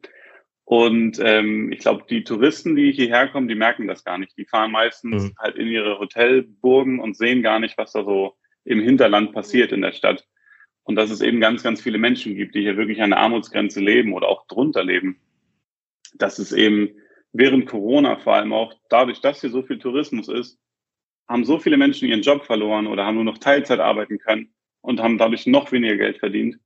Und 0.69 1.19
ähm, 1.23 1.71
ich 1.71 1.79
glaube, 1.79 2.03
die 2.07 2.23
Touristen, 2.23 2.75
die 2.75 2.91
hierher 2.91 3.27
kommen, 3.27 3.47
die 3.47 3.55
merken 3.55 3.87
das 3.87 4.03
gar 4.03 4.19
nicht. 4.19 4.37
Die 4.37 4.45
fahren 4.45 4.69
meistens 4.69 5.23
mhm. 5.23 5.33
halt 5.39 5.55
in 5.55 5.67
ihre 5.67 5.97
Hotelburgen 5.97 6.99
und 6.99 7.17
sehen 7.17 7.41
gar 7.41 7.57
nicht, 7.57 7.75
was 7.79 7.93
da 7.93 8.03
so 8.03 8.35
im 8.65 8.79
Hinterland 8.79 9.33
passiert 9.33 9.71
in 9.71 9.81
der 9.81 9.93
Stadt. 9.93 10.27
Und 10.83 10.95
dass 10.95 11.09
es 11.09 11.21
eben 11.21 11.39
ganz, 11.41 11.63
ganz 11.63 11.81
viele 11.81 11.97
Menschen 11.97 12.35
gibt, 12.35 12.53
die 12.53 12.61
hier 12.61 12.77
wirklich 12.77 13.01
an 13.01 13.09
der 13.09 13.17
Armutsgrenze 13.17 13.79
leben 13.79 14.13
oder 14.13 14.27
auch 14.27 14.45
drunter 14.45 14.83
leben. 14.83 15.19
Dass 16.13 16.37
es 16.37 16.51
eben 16.51 16.89
während 17.33 17.65
Corona 17.65 18.17
vor 18.17 18.35
allem 18.35 18.53
auch 18.53 18.75
dadurch, 18.89 19.21
dass 19.21 19.41
hier 19.41 19.49
so 19.49 19.63
viel 19.63 19.79
Tourismus 19.79 20.27
ist, 20.27 20.59
haben 21.27 21.45
so 21.45 21.57
viele 21.57 21.77
Menschen 21.77 22.07
ihren 22.07 22.21
Job 22.21 22.45
verloren 22.45 22.85
oder 22.85 23.07
haben 23.07 23.15
nur 23.15 23.23
noch 23.23 23.39
Teilzeit 23.39 23.79
arbeiten 23.79 24.19
können 24.19 24.53
und 24.81 24.99
haben 24.99 25.17
dadurch 25.17 25.47
noch 25.47 25.71
weniger 25.71 25.97
Geld 25.97 26.19
verdient. 26.19 26.59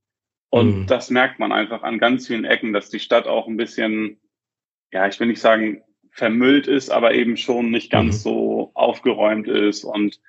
Und 0.53 0.81
mhm. 0.81 0.85
das 0.85 1.09
merkt 1.09 1.39
man 1.39 1.51
einfach 1.51 1.81
an 1.81 1.97
ganz 1.97 2.27
vielen 2.27 2.45
Ecken, 2.45 2.73
dass 2.73 2.91
die 2.91 2.99
Stadt 2.99 3.25
auch 3.25 3.47
ein 3.47 3.57
bisschen, 3.57 4.19
ja, 4.91 5.07
ich 5.07 5.19
will 5.19 5.25
nicht 5.25 5.41
sagen 5.41 5.81
vermüllt 6.11 6.67
ist, 6.67 6.91
aber 6.91 7.15
eben 7.15 7.37
schon 7.37 7.71
nicht 7.71 7.91
ganz 7.91 8.17
mhm. 8.17 8.19
so 8.19 8.71
aufgeräumt 8.75 9.47
ist. 9.47 9.83
Und 9.83 10.19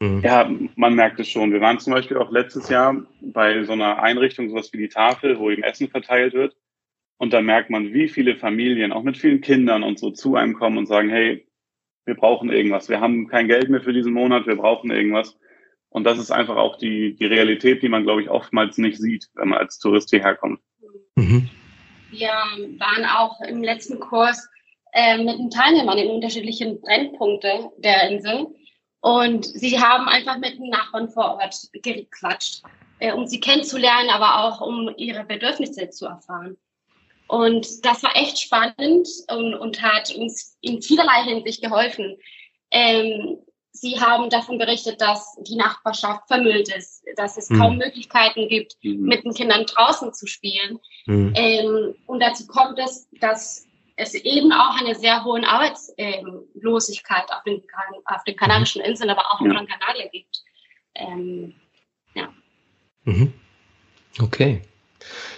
mhm. 0.00 0.20
ja, 0.24 0.50
man 0.74 0.96
merkt 0.96 1.20
es 1.20 1.28
schon. 1.28 1.52
Wir 1.52 1.60
waren 1.60 1.78
zum 1.78 1.92
Beispiel 1.92 2.16
auch 2.16 2.32
letztes 2.32 2.70
Jahr 2.70 3.06
bei 3.20 3.62
so 3.62 3.74
einer 3.74 4.02
Einrichtung, 4.02 4.48
sowas 4.48 4.72
wie 4.72 4.78
die 4.78 4.88
Tafel, 4.88 5.38
wo 5.38 5.48
eben 5.48 5.62
Essen 5.62 5.86
verteilt 5.86 6.34
wird. 6.34 6.56
Und 7.18 7.32
da 7.32 7.40
merkt 7.40 7.70
man, 7.70 7.92
wie 7.92 8.08
viele 8.08 8.34
Familien, 8.34 8.90
auch 8.90 9.04
mit 9.04 9.16
vielen 9.16 9.42
Kindern 9.42 9.84
und 9.84 9.96
so 9.96 10.10
zu 10.10 10.34
einem 10.34 10.54
kommen 10.54 10.76
und 10.76 10.86
sagen, 10.86 11.08
hey, 11.08 11.46
wir 12.04 12.16
brauchen 12.16 12.50
irgendwas. 12.50 12.88
Wir 12.88 13.00
haben 13.00 13.28
kein 13.28 13.46
Geld 13.46 13.68
mehr 13.68 13.80
für 13.80 13.92
diesen 13.92 14.12
Monat, 14.12 14.48
wir 14.48 14.56
brauchen 14.56 14.90
irgendwas. 14.90 15.38
Und 15.92 16.04
das 16.04 16.18
ist 16.18 16.30
einfach 16.30 16.56
auch 16.56 16.78
die, 16.78 17.14
die 17.16 17.26
Realität, 17.26 17.82
die 17.82 17.88
man, 17.88 18.04
glaube 18.04 18.22
ich, 18.22 18.30
oftmals 18.30 18.78
nicht 18.78 18.98
sieht, 18.98 19.28
wenn 19.34 19.48
man 19.48 19.58
als 19.58 19.78
Tourist 19.78 20.10
hierher 20.10 20.34
kommt. 20.34 20.60
Mhm. 21.16 21.50
Wir 22.10 22.30
waren 22.78 23.04
auch 23.04 23.40
im 23.42 23.62
letzten 23.62 24.00
Kurs 24.00 24.48
äh, 24.92 25.18
mit 25.18 25.38
den 25.38 25.50
Teilnehmern 25.50 25.98
in 25.98 26.10
unterschiedlichen 26.10 26.80
Brennpunkte 26.80 27.70
der 27.78 28.08
Insel. 28.08 28.46
Und 29.00 29.44
sie 29.44 29.80
haben 29.80 30.08
einfach 30.08 30.38
mit 30.38 30.58
den 30.58 30.70
Nachbarn 30.70 31.10
vor 31.10 31.38
Ort 31.38 31.56
gequatscht, 31.72 32.62
äh, 32.98 33.12
um 33.12 33.26
sie 33.26 33.40
kennenzulernen, 33.40 34.10
aber 34.10 34.44
auch 34.44 34.60
um 34.60 34.90
ihre 34.96 35.24
Bedürfnisse 35.24 35.90
zu 35.90 36.06
erfahren. 36.06 36.56
Und 37.28 37.84
das 37.84 38.02
war 38.02 38.14
echt 38.14 38.38
spannend 38.38 39.08
und, 39.30 39.54
und 39.54 39.82
hat 39.82 40.14
uns 40.14 40.56
in 40.60 40.82
vielerlei 40.82 41.24
Hinsicht 41.24 41.62
geholfen. 41.62 42.16
Ähm, 42.70 43.38
Sie 43.72 43.98
haben 43.98 44.28
davon 44.28 44.58
berichtet, 44.58 45.00
dass 45.00 45.34
die 45.40 45.56
Nachbarschaft 45.56 46.28
vermüllt 46.28 46.68
ist, 46.74 47.04
dass 47.16 47.38
es 47.38 47.48
mhm. 47.48 47.58
kaum 47.58 47.78
Möglichkeiten 47.78 48.48
gibt, 48.48 48.76
mhm. 48.82 49.02
mit 49.02 49.24
den 49.24 49.32
Kindern 49.32 49.64
draußen 49.64 50.12
zu 50.12 50.26
spielen. 50.26 50.78
Mhm. 51.06 51.32
Ähm, 51.34 51.94
und 52.06 52.20
dazu 52.20 52.46
kommt 52.46 52.78
es, 52.78 53.08
dass 53.20 53.66
es 53.96 54.14
eben 54.14 54.52
auch 54.52 54.78
eine 54.78 54.94
sehr 54.94 55.24
hohe 55.24 55.42
Arbeitslosigkeit 55.46 57.32
auf 57.32 57.42
den, 57.44 57.62
auf 58.04 58.24
den 58.24 58.36
Kanarischen 58.36 58.82
Inseln, 58.82 59.10
aber 59.10 59.32
auch 59.32 59.40
in 59.40 59.50
Gran 59.50 59.66
Canaria 59.66 60.08
gibt. 60.08 60.42
Ähm, 60.94 61.54
ja. 62.14 62.28
Mhm. 63.04 63.32
Okay. 64.20 64.62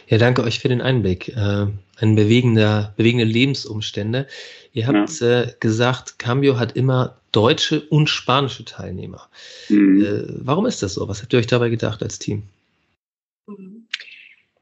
Ja, 0.06 0.18
danke 0.18 0.42
euch 0.42 0.59
für 0.59 0.68
den 0.68 0.83
Einblick. 0.83 1.28
Äh, 1.28 1.66
ein 1.97 2.14
bewegender, 2.14 2.92
bewegende 2.97 3.25
Lebensumstände. 3.25 4.26
Ihr 4.73 4.87
habt 4.87 5.21
ja. 5.21 5.42
äh, 5.42 5.54
gesagt, 5.61 6.18
Cambio 6.18 6.59
hat 6.59 6.76
immer 6.76 7.16
deutsche 7.33 7.80
und 7.88 8.09
spanische 8.09 8.64
Teilnehmer. 8.64 9.28
Mhm. 9.68 10.04
Äh, 10.04 10.35
warum 10.44 10.66
ist 10.66 10.83
das 10.83 10.94
so? 10.94 11.09
Was 11.09 11.23
habt 11.23 11.33
ihr 11.33 11.38
euch 11.38 11.47
dabei 11.47 11.68
gedacht 11.68 12.02
als 12.02 12.18
Team? 12.18 12.42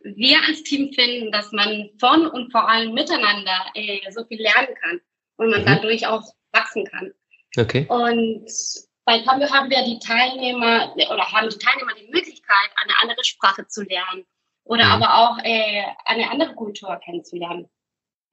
Wir 0.03 0.39
als 0.47 0.63
Team 0.63 0.93
finden, 0.93 1.31
dass 1.33 1.53
man 1.53 1.91
von 1.99 2.27
und 2.27 2.51
vor 2.51 2.69
allem 2.69 2.93
miteinander 2.93 3.67
äh, 3.75 4.01
so 4.11 4.25
viel 4.25 4.41
lernen 4.41 4.75
kann 4.81 5.01
und 5.37 5.51
man 5.51 5.63
mhm. 5.63 5.67
dadurch 5.67 6.07
auch 6.07 6.25
wachsen 6.53 6.85
kann. 6.87 7.13
Okay. 7.57 7.87
Und 7.89 8.47
bei 9.05 9.21
Cambio 9.21 9.51
haben 9.51 9.71
wir 9.71 9.85
die 9.85 9.99
Teilnehmer 9.99 10.95
oder 10.95 11.33
haben 11.33 11.49
die 11.49 11.59
Teilnehmer 11.59 11.93
die 12.01 12.11
Möglichkeit, 12.11 12.71
eine 12.83 12.93
andere 13.03 13.25
Sprache 13.25 13.67
zu 13.69 13.83
lernen 13.83 14.25
oder 14.65 14.85
mhm. 14.85 15.03
aber 15.03 15.15
auch 15.19 15.39
äh, 15.45 15.83
eine 16.05 16.31
andere 16.31 16.55
Kultur 16.55 16.99
kennenzulernen. 17.05 17.69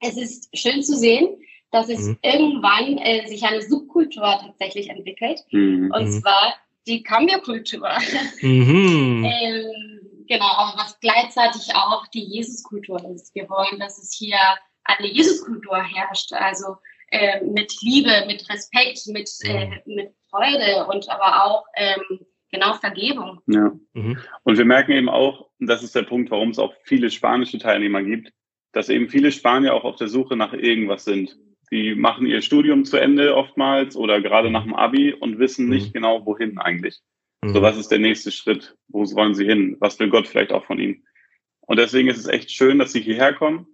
Es 0.00 0.16
ist 0.16 0.56
schön 0.56 0.82
zu 0.82 0.96
sehen, 0.96 1.36
dass 1.70 1.88
es 1.88 2.06
mhm. 2.06 2.18
irgendwann 2.22 2.98
äh, 2.98 3.26
sich 3.26 3.44
eine 3.44 3.62
Subkultur 3.62 4.40
tatsächlich 4.40 4.88
entwickelt. 4.90 5.44
Mhm. 5.50 5.92
Und 5.94 6.06
mhm. 6.06 6.20
zwar 6.20 6.54
die 6.86 7.02
Cambio-Kultur. 7.02 7.88
Mhm. 8.42 9.24
ähm, 9.24 10.24
genau, 10.26 10.46
aber 10.46 10.78
was 10.78 10.98
gleichzeitig 11.00 11.74
auch 11.74 12.06
die 12.08 12.24
Jesus-Kultur 12.24 13.04
ist. 13.14 13.34
Wir 13.34 13.48
wollen, 13.50 13.78
dass 13.78 13.98
es 13.98 14.14
hier 14.16 14.38
eine 14.84 15.08
Jesus-Kultur 15.08 15.76
herrscht. 15.82 16.32
Also 16.32 16.76
äh, 17.10 17.44
mit 17.44 17.76
Liebe, 17.82 18.24
mit 18.26 18.48
Respekt, 18.48 19.06
mit, 19.06 19.30
äh, 19.42 19.66
mhm. 19.66 19.94
mit 19.94 20.14
Freude 20.30 20.86
und 20.86 21.08
aber 21.08 21.44
auch 21.44 21.64
ähm, 21.76 22.26
genau 22.50 22.74
Vergebung. 22.74 23.40
Ja. 23.46 23.72
Mhm. 23.94 24.18
Und 24.42 24.58
wir 24.58 24.64
merken 24.64 24.92
eben 24.92 25.08
auch, 25.08 25.50
und 25.58 25.66
das 25.66 25.82
ist 25.82 25.94
der 25.94 26.02
Punkt, 26.02 26.30
warum 26.30 26.50
es 26.50 26.58
auch 26.58 26.74
viele 26.84 27.10
spanische 27.10 27.58
Teilnehmer 27.58 28.02
gibt, 28.02 28.32
dass 28.72 28.88
eben 28.88 29.08
viele 29.08 29.32
Spanier 29.32 29.74
auch 29.74 29.84
auf 29.84 29.96
der 29.96 30.08
Suche 30.08 30.36
nach 30.36 30.52
irgendwas 30.52 31.04
sind. 31.04 31.36
Die 31.72 31.94
machen 31.94 32.26
ihr 32.26 32.42
Studium 32.42 32.84
zu 32.84 32.96
Ende 32.96 33.36
oftmals 33.36 33.96
oder 33.96 34.20
gerade 34.20 34.50
nach 34.50 34.64
dem 34.64 34.74
Abi 34.74 35.12
und 35.12 35.38
wissen 35.38 35.68
nicht 35.68 35.88
mhm. 35.88 35.92
genau, 35.92 36.26
wohin 36.26 36.58
eigentlich. 36.58 37.00
Mhm. 37.42 37.50
So, 37.50 37.62
was 37.62 37.76
ist 37.76 37.88
der 37.88 37.98
nächste 37.98 38.32
Schritt? 38.32 38.76
Wo 38.88 39.04
wollen 39.14 39.34
sie 39.34 39.46
hin? 39.46 39.76
Was 39.80 39.98
will 39.98 40.10
Gott 40.10 40.26
vielleicht 40.26 40.52
auch 40.52 40.64
von 40.64 40.78
ihnen? 40.78 41.04
Und 41.60 41.78
deswegen 41.78 42.08
ist 42.08 42.18
es 42.18 42.26
echt 42.26 42.50
schön, 42.50 42.78
dass 42.78 42.92
sie 42.92 43.00
hierher 43.00 43.32
kommen 43.32 43.66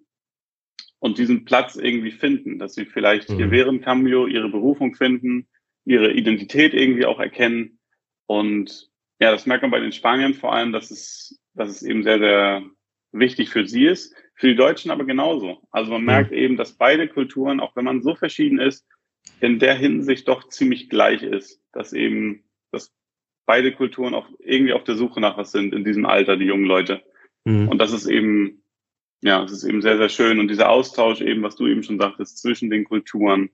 und 0.99 1.19
diesen 1.19 1.45
Platz 1.45 1.77
irgendwie 1.77 2.11
finden, 2.11 2.59
dass 2.59 2.75
sie 2.75 2.85
vielleicht 2.85 3.31
mhm. 3.31 3.37
hier 3.37 3.51
während 3.51 3.83
Cambio 3.83 4.27
ihre 4.27 4.51
Berufung 4.51 4.95
finden, 4.95 5.49
ihre 5.85 6.13
Identität 6.13 6.75
irgendwie 6.75 7.07
auch 7.07 7.21
erkennen. 7.21 7.79
Und 8.27 8.91
ja, 9.21 9.31
das 9.31 9.47
merkt 9.47 9.63
man 9.63 9.71
bei 9.71 9.81
den 9.81 9.93
Spaniern 9.93 10.35
vor 10.35 10.53
allem, 10.53 10.73
dass 10.73 10.91
es, 10.91 11.41
dass 11.55 11.71
es 11.71 11.83
eben 11.83 12.03
sehr, 12.03 12.19
sehr 12.19 12.63
wichtig 13.13 13.51
für 13.51 13.67
sie 13.67 13.87
ist, 13.87 14.15
für 14.35 14.49
die 14.49 14.57
Deutschen 14.57 14.91
aber 14.91 15.05
genauso. 15.05 15.63
Also 15.71 15.93
man 15.93 16.05
merkt 16.05 16.31
mhm. 16.31 16.37
eben, 16.37 16.57
dass 16.57 16.77
beide 16.77 17.09
Kulturen, 17.09 17.61
auch 17.61 17.75
wenn 17.77 17.85
man 17.85 18.03
so 18.03 18.15
verschieden 18.15 18.59
ist, 18.59 18.87
in 19.41 19.59
der 19.59 19.75
Hinsicht 19.75 20.29
doch 20.29 20.49
ziemlich 20.49 20.89
gleich 20.89 21.23
ist, 21.23 21.61
dass 21.73 21.93
eben, 21.93 22.45
dass 22.71 22.95
beide 23.47 23.73
Kulturen 23.73 24.15
auch 24.15 24.29
irgendwie 24.39 24.73
auf 24.73 24.85
der 24.85 24.97
Suche 24.97 25.21
nach 25.21 25.37
was 25.37 25.53
sind 25.53 25.75
in 25.75 25.85
diesem 25.85 26.07
Alter, 26.07 26.37
die 26.37 26.45
jungen 26.45 26.67
Leute. 26.67 27.03
Mhm. 27.45 27.69
Und 27.69 27.79
das 27.79 27.93
ist 27.93 28.07
eben, 28.07 28.63
ja, 29.23 29.43
es 29.43 29.53
ist 29.53 29.65
eben 29.65 29.83
sehr, 29.83 29.97
sehr 29.97 30.09
schön. 30.09 30.39
Und 30.39 30.49
dieser 30.49 30.69
Austausch 30.69 31.21
eben, 31.21 31.43
was 31.43 31.57
du 31.57 31.67
eben 31.67 31.83
schon 31.83 31.99
sagtest, 31.99 32.39
zwischen 32.39 32.71
den 32.71 32.85
Kulturen, 32.85 33.51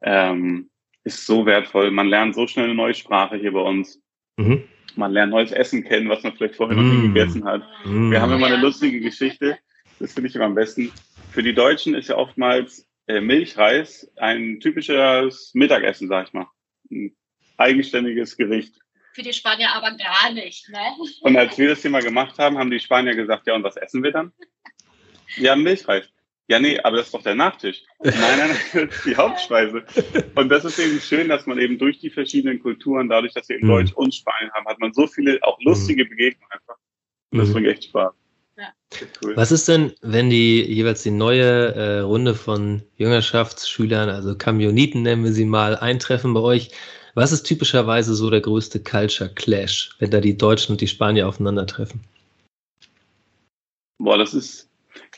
ähm, 0.00 0.70
ist 1.04 1.26
so 1.26 1.46
wertvoll. 1.46 1.90
Man 1.90 2.08
lernt 2.08 2.34
so 2.34 2.46
schnell 2.46 2.66
eine 2.66 2.74
neue 2.74 2.94
Sprache 2.94 3.36
hier 3.36 3.52
bei 3.52 3.60
uns. 3.60 4.01
Mhm. 4.48 4.62
Man 4.96 5.12
lernt 5.12 5.32
neues 5.32 5.52
Essen 5.52 5.84
kennen, 5.84 6.08
was 6.08 6.22
man 6.22 6.34
vielleicht 6.34 6.56
vorher 6.56 6.76
noch 6.76 6.82
nie 6.82 7.08
mhm. 7.08 7.14
gegessen 7.14 7.44
hat. 7.44 7.62
Mhm. 7.84 8.10
Wir 8.10 8.20
haben 8.20 8.32
immer 8.32 8.46
eine 8.46 8.56
lustige 8.56 9.00
Geschichte. 9.00 9.58
Das 9.98 10.12
finde 10.12 10.28
ich 10.28 10.36
immer 10.36 10.46
am 10.46 10.54
besten. 10.54 10.92
Für 11.30 11.42
die 11.42 11.54
Deutschen 11.54 11.94
ist 11.94 12.08
ja 12.08 12.16
oftmals 12.16 12.86
äh, 13.06 13.20
Milchreis 13.20 14.10
ein 14.16 14.60
typisches 14.60 15.52
Mittagessen, 15.54 16.08
sag 16.08 16.26
ich 16.26 16.32
mal. 16.32 16.46
Ein 16.90 17.14
eigenständiges 17.56 18.36
Gericht. 18.36 18.74
Für 19.14 19.22
die 19.22 19.32
Spanier 19.32 19.70
aber 19.74 19.96
gar 19.96 20.32
nicht, 20.32 20.68
ne? 20.70 20.78
Und 21.20 21.36
als 21.36 21.58
wir 21.58 21.68
das 21.68 21.82
hier 21.82 21.90
mal 21.90 22.02
gemacht 22.02 22.38
haben, 22.38 22.58
haben 22.58 22.70
die 22.70 22.80
Spanier 22.80 23.14
gesagt, 23.14 23.46
ja, 23.46 23.54
und 23.54 23.62
was 23.62 23.76
essen 23.76 24.02
wir 24.02 24.12
dann? 24.12 24.32
Ja, 25.36 25.56
Milchreis. 25.56 26.12
Ja, 26.48 26.58
nee, 26.58 26.78
aber 26.80 26.96
das 26.96 27.06
ist 27.06 27.14
doch 27.14 27.22
der 27.22 27.34
Nachtisch. 27.34 27.82
Nein, 28.02 28.14
nein, 28.14 28.50
das 28.72 28.96
ist 28.96 29.06
die 29.06 29.16
Hauptspeise. 29.16 29.84
Und 30.34 30.48
das 30.48 30.64
ist 30.64 30.78
eben 30.78 31.00
schön, 31.00 31.28
dass 31.28 31.46
man 31.46 31.58
eben 31.58 31.78
durch 31.78 31.98
die 32.00 32.10
verschiedenen 32.10 32.60
Kulturen, 32.60 33.08
dadurch, 33.08 33.32
dass 33.32 33.48
wir 33.48 33.56
eben 33.56 33.68
mhm. 33.68 33.72
Deutsch 33.72 33.92
und 33.92 34.14
Spanien 34.14 34.50
haben, 34.52 34.66
hat 34.66 34.78
man 34.80 34.92
so 34.92 35.06
viele 35.06 35.38
auch 35.42 35.58
lustige 35.62 36.04
mhm. 36.04 36.10
Begegnungen 36.10 36.50
einfach. 36.50 36.76
Und 37.30 37.38
das 37.38 37.48
mhm. 37.48 37.52
bringt 37.52 37.68
echt 37.68 37.84
Spaß. 37.84 38.12
Ja. 38.58 38.72
Cool. 39.24 39.36
Was 39.36 39.52
ist 39.52 39.68
denn, 39.68 39.92
wenn 40.02 40.28
die 40.28 40.62
jeweils 40.62 41.02
die 41.02 41.10
neue 41.10 41.74
äh, 41.74 42.00
Runde 42.00 42.34
von 42.34 42.82
Jüngerschaftsschülern, 42.96 44.10
also 44.10 44.36
Kamioniten 44.36 45.02
nennen 45.02 45.24
wir 45.24 45.32
sie 45.32 45.46
mal, 45.46 45.76
eintreffen 45.76 46.34
bei 46.34 46.40
euch? 46.40 46.70
Was 47.14 47.32
ist 47.32 47.44
typischerweise 47.44 48.14
so 48.14 48.30
der 48.30 48.40
größte 48.40 48.82
Culture 48.82 49.30
Clash, 49.34 49.90
wenn 49.98 50.10
da 50.10 50.20
die 50.20 50.36
Deutschen 50.36 50.72
und 50.72 50.80
die 50.80 50.88
Spanier 50.88 51.28
aufeinandertreffen? 51.28 52.00
Boah, 53.98 54.18
das 54.18 54.34
ist, 54.34 54.68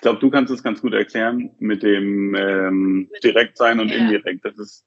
glaube, 0.05 0.21
du 0.21 0.31
kannst 0.31 0.53
es 0.53 0.63
ganz 0.63 0.81
gut 0.81 0.93
erklären 0.93 1.51
mit 1.59 1.83
dem 1.83 2.35
ähm, 2.35 3.11
Direktsein 3.23 3.81
und 3.81 3.89
ja. 3.89 3.97
indirekt. 3.97 4.45
Das 4.45 4.57
ist 4.59 4.85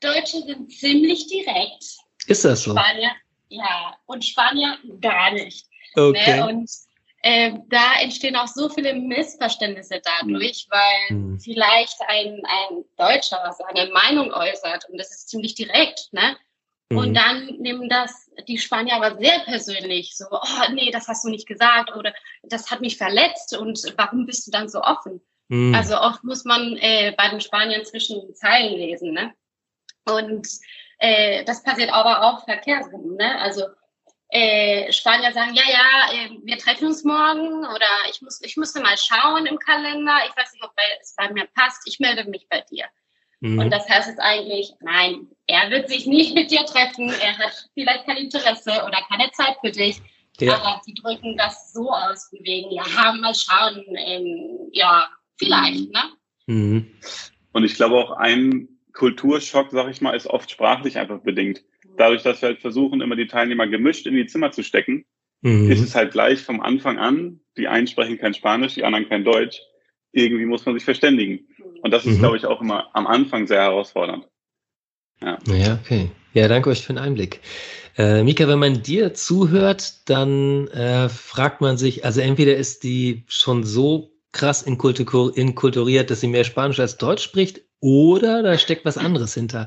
Deutsche 0.00 0.38
sind 0.38 0.72
ziemlich 0.72 1.26
direkt. 1.26 1.84
Ist 2.26 2.44
das 2.44 2.62
so? 2.62 2.70
Spanier, 2.70 3.10
ja, 3.48 3.96
und 4.06 4.24
Spanier 4.24 4.78
gar 5.00 5.32
nicht. 5.32 5.66
Okay. 5.94 6.36
Ne? 6.36 6.48
Und 6.48 6.70
äh, 7.22 7.52
da 7.68 8.00
entstehen 8.00 8.36
auch 8.36 8.46
so 8.46 8.68
viele 8.68 8.94
Missverständnisse 8.94 10.00
dadurch, 10.02 10.66
mhm. 10.68 10.74
weil 10.74 11.16
mhm. 11.16 11.40
vielleicht 11.40 12.00
ein, 12.08 12.40
ein 12.44 12.84
Deutscher 12.96 13.54
seine 13.58 13.90
Meinung 13.90 14.32
äußert 14.32 14.88
und 14.88 14.96
das 14.96 15.10
ist 15.10 15.28
ziemlich 15.28 15.54
direkt, 15.54 16.12
ne? 16.12 16.36
Mhm. 16.90 16.98
Und 16.98 17.14
dann 17.14 17.46
nehmen 17.58 17.88
das 17.88 18.30
die 18.48 18.58
Spanier 18.58 18.96
aber 18.96 19.16
sehr 19.16 19.38
persönlich, 19.40 20.16
so, 20.16 20.26
oh 20.30 20.72
nee, 20.72 20.90
das 20.90 21.08
hast 21.08 21.24
du 21.24 21.28
nicht 21.28 21.46
gesagt 21.46 21.94
oder 21.94 22.12
das 22.42 22.70
hat 22.70 22.80
mich 22.80 22.96
verletzt 22.96 23.56
und 23.56 23.80
warum 23.96 24.26
bist 24.26 24.46
du 24.46 24.50
dann 24.50 24.68
so 24.68 24.82
offen? 24.82 25.20
Mhm. 25.48 25.74
Also 25.74 25.98
oft 25.98 26.24
muss 26.24 26.44
man 26.44 26.76
äh, 26.76 27.14
bei 27.16 27.28
den 27.28 27.40
Spaniern 27.40 27.84
zwischen 27.84 28.20
den 28.20 28.34
Zeilen 28.34 28.74
lesen, 28.74 29.12
ne? 29.12 29.34
Und 30.04 30.48
äh, 30.98 31.44
das 31.44 31.62
passiert 31.62 31.92
aber 31.92 32.24
auch 32.24 32.44
verkehrsrum, 32.44 33.14
ne? 33.16 33.40
Also 33.40 33.64
äh, 34.30 34.92
Spanier 34.92 35.32
sagen, 35.32 35.54
ja, 35.54 35.64
ja, 35.68 36.12
äh, 36.12 36.30
wir 36.42 36.56
treffen 36.58 36.86
uns 36.86 37.04
morgen 37.04 37.66
oder 37.66 37.88
ich 38.10 38.22
muss, 38.22 38.40
ich 38.42 38.56
musste 38.56 38.80
mal 38.80 38.96
schauen 38.96 39.46
im 39.46 39.58
Kalender. 39.58 40.18
Ich 40.28 40.36
weiß 40.36 40.52
nicht, 40.52 40.64
ob 40.64 40.72
es 41.00 41.14
bei 41.16 41.30
mir 41.32 41.46
passt. 41.54 41.82
Ich 41.86 41.98
melde 41.98 42.24
mich 42.24 42.48
bei 42.48 42.60
dir. 42.60 42.84
Mhm. 43.40 43.58
Und 43.58 43.70
das 43.70 43.88
heißt 43.88 44.08
jetzt 44.08 44.20
eigentlich, 44.20 44.72
nein, 44.80 45.26
er 45.46 45.70
wird 45.70 45.88
sich 45.88 46.06
nicht 46.06 46.34
mit 46.34 46.50
dir 46.50 46.64
treffen. 46.66 47.08
Er 47.08 47.38
hat 47.38 47.68
vielleicht 47.74 48.04
kein 48.04 48.18
Interesse 48.18 48.70
oder 48.86 48.98
keine 49.08 49.30
Zeit 49.32 49.56
für 49.62 49.70
dich. 49.70 50.00
Ja. 50.38 50.54
Aber 50.54 50.80
sie 50.84 50.94
drücken 50.94 51.36
das 51.36 51.72
so 51.72 51.90
aus, 51.90 52.30
wegen, 52.32 52.70
ja, 52.70 52.84
mal 53.12 53.34
schauen, 53.34 53.84
ähm, 54.06 54.70
ja, 54.72 55.06
vielleicht, 55.38 55.90
ne? 55.90 56.02
Mhm. 56.46 56.90
Und 57.52 57.64
ich 57.64 57.74
glaube 57.74 57.96
auch 57.96 58.12
ein 58.12 58.68
Kulturschock, 58.94 59.70
sag 59.70 59.90
ich 59.90 60.00
mal, 60.00 60.12
ist 60.12 60.26
oft 60.26 60.50
sprachlich 60.50 60.96
einfach 60.96 61.20
bedingt 61.20 61.62
dadurch, 62.00 62.22
dass 62.22 62.40
wir 62.40 62.48
halt 62.48 62.60
versuchen, 62.60 63.00
immer 63.00 63.16
die 63.16 63.26
Teilnehmer 63.26 63.66
gemischt 63.66 64.06
in 64.06 64.14
die 64.14 64.26
Zimmer 64.26 64.50
zu 64.50 64.62
stecken, 64.62 65.04
mhm. 65.42 65.70
ist 65.70 65.80
es 65.80 65.94
halt 65.94 66.12
gleich 66.12 66.40
vom 66.40 66.60
Anfang 66.60 66.98
an, 66.98 67.40
die 67.56 67.68
einen 67.68 67.86
sprechen 67.86 68.18
kein 68.18 68.34
Spanisch, 68.34 68.74
die 68.74 68.84
anderen 68.84 69.08
kein 69.08 69.24
Deutsch. 69.24 69.60
Irgendwie 70.12 70.46
muss 70.46 70.66
man 70.66 70.74
sich 70.74 70.84
verständigen. 70.84 71.46
Und 71.82 71.92
das 71.92 72.04
ist, 72.04 72.16
mhm. 72.16 72.20
glaube 72.20 72.36
ich, 72.36 72.46
auch 72.46 72.60
immer 72.60 72.88
am 72.94 73.06
Anfang 73.06 73.46
sehr 73.46 73.62
herausfordernd. 73.62 74.28
Ja, 75.22 75.38
ja 75.46 75.78
okay. 75.82 76.10
Ja, 76.32 76.48
danke 76.48 76.70
euch 76.70 76.82
für 76.82 76.92
den 76.92 77.02
Einblick. 77.02 77.40
Äh, 77.98 78.22
Mika, 78.22 78.46
wenn 78.46 78.58
man 78.58 78.82
dir 78.82 79.14
zuhört, 79.14 80.08
dann 80.08 80.68
äh, 80.68 81.08
fragt 81.08 81.60
man 81.60 81.76
sich, 81.76 82.04
also 82.04 82.20
entweder 82.20 82.56
ist 82.56 82.84
die 82.84 83.24
schon 83.26 83.64
so 83.64 84.12
krass 84.32 84.62
inkulturiert, 84.62 86.10
dass 86.10 86.20
sie 86.20 86.28
mehr 86.28 86.44
Spanisch 86.44 86.78
als 86.78 86.96
Deutsch 86.98 87.24
spricht, 87.24 87.62
oder 87.80 88.42
da 88.42 88.58
steckt 88.58 88.84
was 88.84 88.98
anderes 88.98 89.32
hinter. 89.32 89.66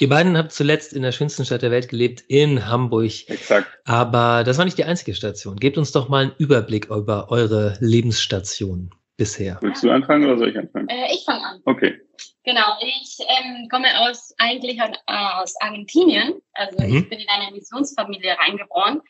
Ihr 0.00 0.08
beiden 0.08 0.36
habt 0.36 0.52
zuletzt 0.52 0.92
in 0.92 1.02
der 1.02 1.12
schönsten 1.12 1.44
Stadt 1.44 1.62
der 1.62 1.70
Welt 1.70 1.88
gelebt, 1.88 2.24
in 2.26 2.66
Hamburg. 2.66 3.28
Exakt. 3.28 3.68
Aber 3.84 4.42
das 4.44 4.58
war 4.58 4.64
nicht 4.64 4.78
die 4.78 4.84
einzige 4.84 5.14
Station. 5.14 5.56
Gebt 5.56 5.78
uns 5.78 5.92
doch 5.92 6.08
mal 6.08 6.24
einen 6.24 6.34
Überblick 6.38 6.86
über 6.86 7.30
eure 7.30 7.76
Lebensstationen 7.80 8.90
bisher? 9.22 9.56
Willst 9.60 9.84
du 9.84 9.90
anfangen 9.90 10.24
oder 10.24 10.36
soll 10.36 10.50
ich 10.50 10.58
anfangen? 10.58 10.88
Äh, 10.88 11.14
ich 11.14 11.24
fange 11.24 11.44
an. 11.46 11.62
Okay. 11.64 12.00
Genau, 12.42 12.76
ich 12.80 13.18
ähm, 13.20 13.68
komme 13.70 13.86
aus 14.00 14.34
eigentlich 14.38 14.80
aus 15.06 15.54
Argentinien. 15.60 16.42
Also 16.54 16.82
mhm. 16.82 16.96
ich 16.96 17.08
bin 17.08 17.20
in 17.20 17.28
eine 17.28 17.52
Missionsfamilie 17.52 18.36
reingeboren. 18.36 19.00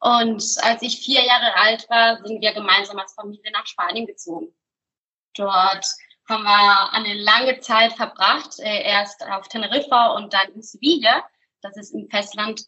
Und 0.00 0.42
als 0.62 0.80
ich 0.80 1.04
vier 1.04 1.22
Jahre 1.22 1.54
alt 1.56 1.86
war, 1.90 2.24
sind 2.24 2.40
wir 2.40 2.54
gemeinsam 2.54 2.98
als 2.98 3.12
Familie 3.12 3.52
nach 3.52 3.66
Spanien 3.66 4.06
gezogen. 4.06 4.48
Dort 5.34 5.86
haben 6.26 6.44
wir 6.44 6.92
eine 6.94 7.14
lange 7.22 7.60
Zeit 7.60 7.92
verbracht, 7.92 8.58
äh, 8.60 8.82
erst 8.82 9.22
auf 9.28 9.46
Teneriffa 9.48 10.14
und 10.14 10.32
dann 10.32 10.48
in 10.54 10.62
Sevilla, 10.62 11.22
das 11.60 11.76
ist 11.76 11.92
im 11.92 12.08
Festland. 12.08 12.62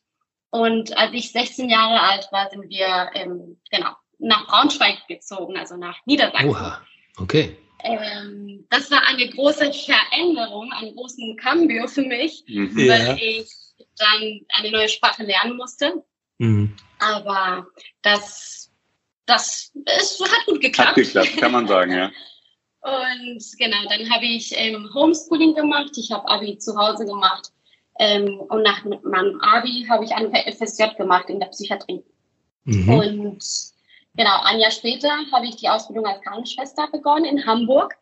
Und 0.51 0.95
als 0.99 1.15
ich 1.15 1.33
16 1.33 1.71
Jahre 1.71 2.01
alt 2.01 2.29
war, 2.33 2.51
sind 2.51 2.69
wir 2.69 3.11
ähm, 3.15 3.59
genau 3.71 3.93
nach 4.23 4.47
Braunschweig 4.47 5.07
gezogen, 5.09 5.57
also 5.57 5.77
nach 5.77 5.99
Niedersachsen. 6.07 6.51
Oha, 6.51 6.81
okay. 7.19 7.57
Ähm, 7.85 8.65
das 8.71 8.91
war 8.91 9.07
eine 9.09 9.29
große 9.29 9.73
Veränderung, 9.73 10.73
einen 10.73 10.95
großen 10.95 11.37
Cambio 11.37 11.89
für 11.89 12.03
mich, 12.03 12.45
mhm. 12.47 12.77
weil 12.77 13.07
ja. 13.07 13.17
ich 13.17 13.51
dann 13.99 14.41
eine 14.55 14.71
neue 14.71 14.89
Sprache 14.89 15.25
lernen 15.25 15.57
musste. 15.57 16.05
Mhm. 16.39 16.75
Aber 17.01 17.67
das, 18.03 18.71
das 19.27 19.73
ist, 20.01 20.23
hat 20.23 20.47
gut 20.47 20.61
geklappt. 20.61 20.91
Hat 20.91 20.95
geklappt, 20.97 21.37
kann 21.39 21.53
man 21.53 21.67
sagen, 21.67 21.93
ja. 21.93 22.11
Und 22.83 23.45
genau, 23.59 23.77
dann 23.89 24.11
habe 24.11 24.25
ich 24.25 24.53
ähm, 24.57 24.89
Homeschooling 24.93 25.55
gemacht. 25.55 25.93
Ich 25.97 26.11
habe 26.11 26.27
Abi 26.29 26.59
zu 26.59 26.77
Hause 26.77 27.05
gemacht. 27.05 27.53
Ähm, 28.01 28.41
und 28.49 28.63
nach 28.63 28.85
meinem 28.85 29.41
Abi 29.41 29.87
habe 29.89 30.05
ich 30.05 30.13
ein 30.13 30.33
FSJ 30.33 30.97
gemacht 30.97 31.31
in 31.31 31.39
der 31.39 31.47
Psychiatrie. 31.47 32.03
Mhm. 32.65 32.89
Und 32.89 33.72
genau, 34.17 34.41
ein 34.45 34.61
Jahr 34.61 34.71
später 34.71 35.11
habe 35.33 35.47
ich 35.47 35.57
die 35.57 35.69
Ausbildung 35.69 36.07
als 36.07 36.23
Krankenschwester 36.23 36.89
begonnen 36.91 37.25
in 37.25 37.47
Hamburg. 37.47 37.95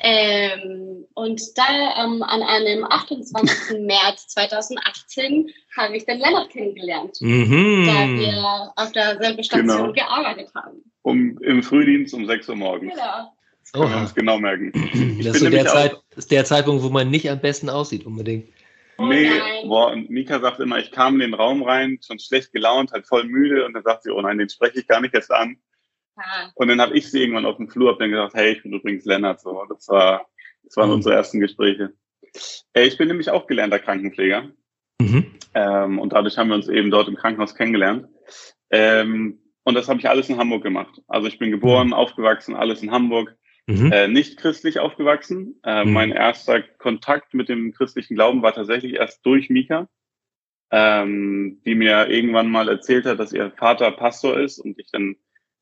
Ähm, 0.00 1.06
und 1.14 1.40
da 1.56 2.04
ähm, 2.04 2.22
an 2.24 2.42
einem 2.42 2.84
28. 2.84 3.78
März 3.86 4.26
2018 4.28 5.48
habe 5.76 5.96
ich 5.96 6.04
den 6.04 6.18
Lennart 6.18 6.50
kennengelernt, 6.50 7.16
mhm. 7.20 7.86
da 7.86 8.08
wir 8.08 8.72
auf 8.74 8.90
derselben 8.90 9.44
Station 9.44 9.66
genau. 9.66 9.92
gearbeitet 9.92 10.50
haben. 10.54 10.82
Um, 11.02 11.38
Im 11.42 11.62
Frühdienst 11.62 12.12
um 12.14 12.26
6 12.26 12.48
Uhr 12.48 12.56
morgens. 12.56 12.92
Genau. 12.92 13.32
Das 13.60 13.72
können 13.72 13.90
wir 13.90 14.00
uns 14.00 14.14
genau 14.14 14.38
merken. 14.38 14.72
Ich 15.18 15.24
das 15.24 15.36
ist 15.36 15.42
so 15.42 15.50
der, 15.50 15.66
Zeit, 15.66 15.96
ist 16.16 16.30
der 16.30 16.44
Zeitpunkt, 16.44 16.82
wo 16.82 16.90
man 16.90 17.10
nicht 17.10 17.30
am 17.30 17.40
besten 17.40 17.70
aussieht 17.70 18.04
unbedingt. 18.04 18.48
Oh 18.96 19.06
nee, 19.06 19.28
boah, 19.64 19.92
und 19.92 20.10
Mika 20.10 20.40
sagt 20.40 20.60
immer, 20.60 20.78
ich 20.78 20.90
kam 20.90 21.14
in 21.14 21.20
den 21.20 21.34
Raum 21.34 21.62
rein, 21.62 21.98
schon 22.04 22.18
schlecht 22.18 22.52
gelaunt, 22.52 22.92
halt 22.92 23.06
voll 23.06 23.24
müde 23.24 23.64
und 23.64 23.74
dann 23.74 23.82
sagt 23.82 24.04
sie, 24.04 24.10
oh 24.10 24.20
nein, 24.20 24.38
den 24.38 24.48
spreche 24.48 24.80
ich 24.80 24.86
gar 24.86 25.00
nicht 25.00 25.14
erst 25.14 25.32
an. 25.32 25.56
Ah. 26.16 26.50
Und 26.54 26.68
dann 26.68 26.80
habe 26.80 26.96
ich 26.96 27.10
sie 27.10 27.20
irgendwann 27.20 27.46
auf 27.46 27.56
dem 27.56 27.68
Flur, 27.68 27.90
hab 27.90 27.98
dann 27.98 28.10
gesagt, 28.10 28.34
hey, 28.34 28.52
ich 28.52 28.62
bin 28.62 28.72
übrigens 28.72 29.04
Lennart. 29.04 29.40
So, 29.40 29.64
das 29.68 29.88
war, 29.88 30.26
das 30.62 30.76
waren 30.76 30.88
mhm. 30.88 30.96
unsere 30.96 31.14
ersten 31.14 31.40
Gespräche. 31.40 31.92
Äh, 32.72 32.86
ich 32.86 32.96
bin 32.96 33.08
nämlich 33.08 33.30
auch 33.30 33.46
gelernter 33.46 33.78
Krankenpfleger. 33.78 34.50
Mhm. 35.00 35.34
Ähm, 35.54 35.98
und 35.98 36.12
dadurch 36.12 36.38
haben 36.38 36.48
wir 36.48 36.54
uns 36.54 36.68
eben 36.68 36.90
dort 36.90 37.08
im 37.08 37.16
Krankenhaus 37.16 37.54
kennengelernt. 37.54 38.08
Ähm, 38.70 39.40
und 39.64 39.74
das 39.74 39.88
habe 39.88 39.98
ich 39.98 40.08
alles 40.08 40.28
in 40.28 40.38
Hamburg 40.38 40.62
gemacht. 40.62 41.00
Also 41.08 41.26
ich 41.26 41.38
bin 41.38 41.50
geboren, 41.50 41.92
aufgewachsen, 41.92 42.54
alles 42.54 42.82
in 42.82 42.90
Hamburg. 42.90 43.36
Mhm. 43.66 43.92
Äh, 43.92 44.08
nicht 44.08 44.36
christlich 44.36 44.78
aufgewachsen. 44.78 45.58
Äh, 45.64 45.84
mhm. 45.84 45.92
Mein 45.92 46.12
erster 46.12 46.62
Kontakt 46.62 47.32
mit 47.34 47.48
dem 47.48 47.72
christlichen 47.72 48.14
Glauben 48.14 48.42
war 48.42 48.52
tatsächlich 48.52 48.94
erst 48.94 49.24
durch 49.24 49.48
Mika, 49.48 49.88
ähm, 50.70 51.60
die 51.64 51.74
mir 51.74 52.08
irgendwann 52.08 52.50
mal 52.50 52.68
erzählt 52.68 53.06
hat, 53.06 53.18
dass 53.18 53.32
ihr 53.32 53.52
Vater 53.52 53.90
Pastor 53.92 54.38
ist 54.38 54.58
und 54.58 54.78
ich 54.78 54.90
dann 54.90 55.16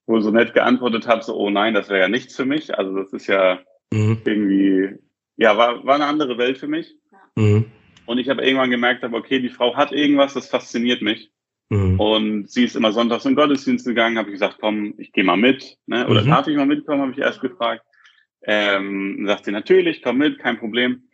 wohl 0.06 0.20
so 0.20 0.30
nett 0.30 0.52
geantwortet 0.52 1.06
habe, 1.06 1.22
so, 1.22 1.36
oh 1.36 1.50
nein, 1.50 1.74
das 1.74 1.88
wäre 1.88 2.00
ja 2.00 2.08
nichts 2.08 2.34
für 2.34 2.44
mich. 2.44 2.76
Also 2.76 2.96
das 2.96 3.12
ist 3.12 3.28
ja 3.28 3.60
mhm. 3.92 4.20
irgendwie, 4.24 4.98
ja, 5.36 5.56
war, 5.56 5.84
war 5.84 5.94
eine 5.94 6.06
andere 6.06 6.38
Welt 6.38 6.58
für 6.58 6.68
mich. 6.68 6.96
Mhm. 7.36 7.66
Und 8.06 8.18
ich 8.18 8.28
habe 8.28 8.44
irgendwann 8.44 8.70
gemerkt, 8.70 9.04
aber 9.04 9.18
okay, 9.18 9.38
die 9.38 9.48
Frau 9.48 9.76
hat 9.76 9.92
irgendwas, 9.92 10.34
das 10.34 10.48
fasziniert 10.48 11.02
mich. 11.02 11.30
Mhm. 11.68 12.00
Und 12.00 12.50
sie 12.50 12.64
ist 12.64 12.74
immer 12.74 12.92
sonntags 12.92 13.24
in 13.24 13.30
den 13.30 13.36
Gottesdienst 13.36 13.86
gegangen, 13.86 14.18
habe 14.18 14.28
ich 14.28 14.34
gesagt, 14.34 14.58
komm, 14.60 14.94
ich 14.98 15.12
gehe 15.12 15.24
mal 15.24 15.36
mit. 15.36 15.78
Ne? 15.86 16.06
Oder 16.08 16.22
mhm. 16.22 16.28
darf 16.28 16.48
ich 16.48 16.56
mal 16.56 16.66
mitkommen, 16.66 17.00
habe 17.00 17.12
ich 17.12 17.18
erst 17.18 17.40
gefragt. 17.40 17.84
Ähm, 18.44 19.24
sagt 19.26 19.44
sie, 19.44 19.52
natürlich, 19.52 20.02
komm 20.02 20.18
mit, 20.18 20.38
kein 20.38 20.58
Problem. 20.58 21.04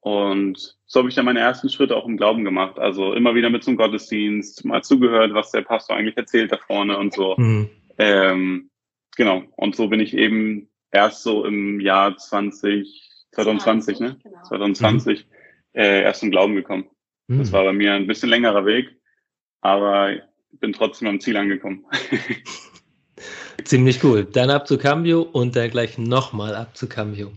Und 0.00 0.76
so 0.84 1.00
habe 1.00 1.08
ich 1.08 1.14
dann 1.14 1.24
meine 1.24 1.40
ersten 1.40 1.70
Schritte 1.70 1.96
auch 1.96 2.06
im 2.06 2.18
Glauben 2.18 2.44
gemacht. 2.44 2.78
Also 2.78 3.14
immer 3.14 3.34
wieder 3.34 3.48
mit 3.48 3.64
zum 3.64 3.76
Gottesdienst, 3.76 4.64
mal 4.64 4.82
zugehört, 4.82 5.32
was 5.32 5.50
der 5.50 5.62
Pastor 5.62 5.96
eigentlich 5.96 6.16
erzählt 6.16 6.52
da 6.52 6.58
vorne 6.58 6.98
und 6.98 7.14
so. 7.14 7.34
Mhm. 7.38 7.70
Ähm, 7.96 8.70
genau. 9.16 9.44
Und 9.56 9.76
so 9.76 9.88
bin 9.88 10.00
ich 10.00 10.14
eben 10.14 10.68
erst 10.90 11.22
so 11.22 11.46
im 11.46 11.80
Jahr 11.80 12.16
20, 12.16 13.28
2020, 13.32 14.00
ne? 14.00 14.18
Genau. 14.22 14.42
2020 14.42 15.26
mhm. 15.26 15.80
äh, 15.80 16.02
erst 16.02 16.20
zum 16.20 16.30
Glauben 16.30 16.54
gekommen. 16.54 16.84
Mhm. 17.28 17.38
Das 17.38 17.52
war 17.52 17.64
bei 17.64 17.72
mir 17.72 17.94
ein 17.94 18.06
bisschen 18.06 18.28
längerer 18.28 18.66
Weg, 18.66 18.90
aber 19.62 20.12
ich 20.12 20.20
bin 20.60 20.74
trotzdem 20.74 21.08
am 21.08 21.20
Ziel 21.20 21.38
angekommen. 21.38 21.86
Ziemlich 23.64 24.02
cool. 24.02 24.24
Dann 24.24 24.50
ab 24.50 24.66
zu 24.66 24.78
Cambio 24.78 25.22
und 25.22 25.54
dann 25.56 25.70
gleich 25.70 25.98
nochmal 25.98 26.54
ab 26.54 26.76
zu 26.76 26.88
Cambio. 26.88 27.32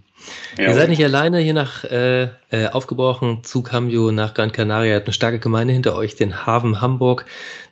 Ja. 0.57 0.69
Ihr 0.69 0.73
seid 0.73 0.89
nicht 0.89 1.03
alleine 1.03 1.39
hier 1.39 1.53
nach 1.53 1.83
äh, 1.83 2.29
äh, 2.49 2.67
aufgebrochen 2.71 3.43
zu 3.43 3.61
Cambio 3.61 4.11
nach 4.11 4.33
Gran 4.33 4.51
Canaria. 4.51 4.91
Ihr 4.91 4.95
habt 4.95 5.07
eine 5.07 5.13
starke 5.13 5.39
Gemeinde 5.39 5.73
hinter 5.73 5.95
euch, 5.95 6.15
den 6.15 6.45
Hafen 6.45 6.81
Hamburg, 6.81 7.25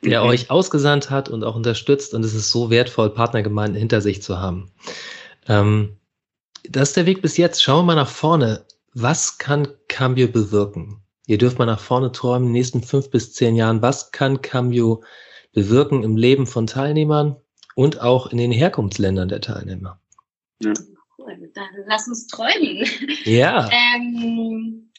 der 0.04 0.22
mhm. 0.22 0.28
euch 0.28 0.50
ausgesandt 0.50 1.10
hat 1.10 1.28
und 1.28 1.44
auch 1.44 1.56
unterstützt. 1.56 2.14
Und 2.14 2.24
es 2.24 2.34
ist 2.34 2.50
so 2.50 2.70
wertvoll, 2.70 3.10
Partnergemeinden 3.10 3.78
hinter 3.78 4.00
sich 4.00 4.22
zu 4.22 4.38
haben. 4.38 4.70
Ähm, 5.48 5.96
das 6.68 6.90
ist 6.90 6.96
der 6.96 7.06
Weg 7.06 7.22
bis 7.22 7.36
jetzt. 7.36 7.62
Schauen 7.62 7.80
wir 7.80 7.94
mal 7.94 7.96
nach 7.96 8.08
vorne. 8.08 8.64
Was 8.94 9.38
kann 9.38 9.68
Cambio 9.88 10.28
bewirken? 10.28 11.02
Ihr 11.26 11.38
dürft 11.38 11.58
mal 11.58 11.66
nach 11.66 11.80
vorne 11.80 12.12
träumen, 12.12 12.48
in 12.48 12.48
den 12.48 12.52
nächsten 12.52 12.82
fünf 12.82 13.10
bis 13.10 13.32
zehn 13.32 13.56
Jahren. 13.56 13.82
Was 13.82 14.12
kann 14.12 14.40
Cambio 14.40 15.02
bewirken 15.52 16.02
im 16.02 16.16
Leben 16.16 16.46
von 16.46 16.66
Teilnehmern, 16.66 17.36
und 17.76 18.00
auch 18.00 18.28
in 18.28 18.38
den 18.38 18.50
Herkunftsländern 18.50 19.28
der 19.28 19.42
Teilnehmer. 19.42 20.00
Ja. 20.60 20.72
Cool, 21.18 21.50
dann 21.54 21.68
lass 21.86 22.08
uns 22.08 22.26
träumen. 22.26 22.88
Ja. 23.24 23.68
ähm, 23.70 24.90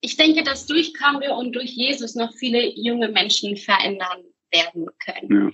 ich 0.00 0.16
denke, 0.16 0.42
dass 0.42 0.66
durch 0.66 0.94
Cambio 0.94 1.38
und 1.38 1.52
durch 1.52 1.70
Jesus 1.70 2.14
noch 2.14 2.32
viele 2.32 2.74
junge 2.74 3.08
Menschen 3.08 3.56
verändern 3.56 4.24
werden 4.50 4.86
können. 5.04 5.44
Ja. 5.46 5.50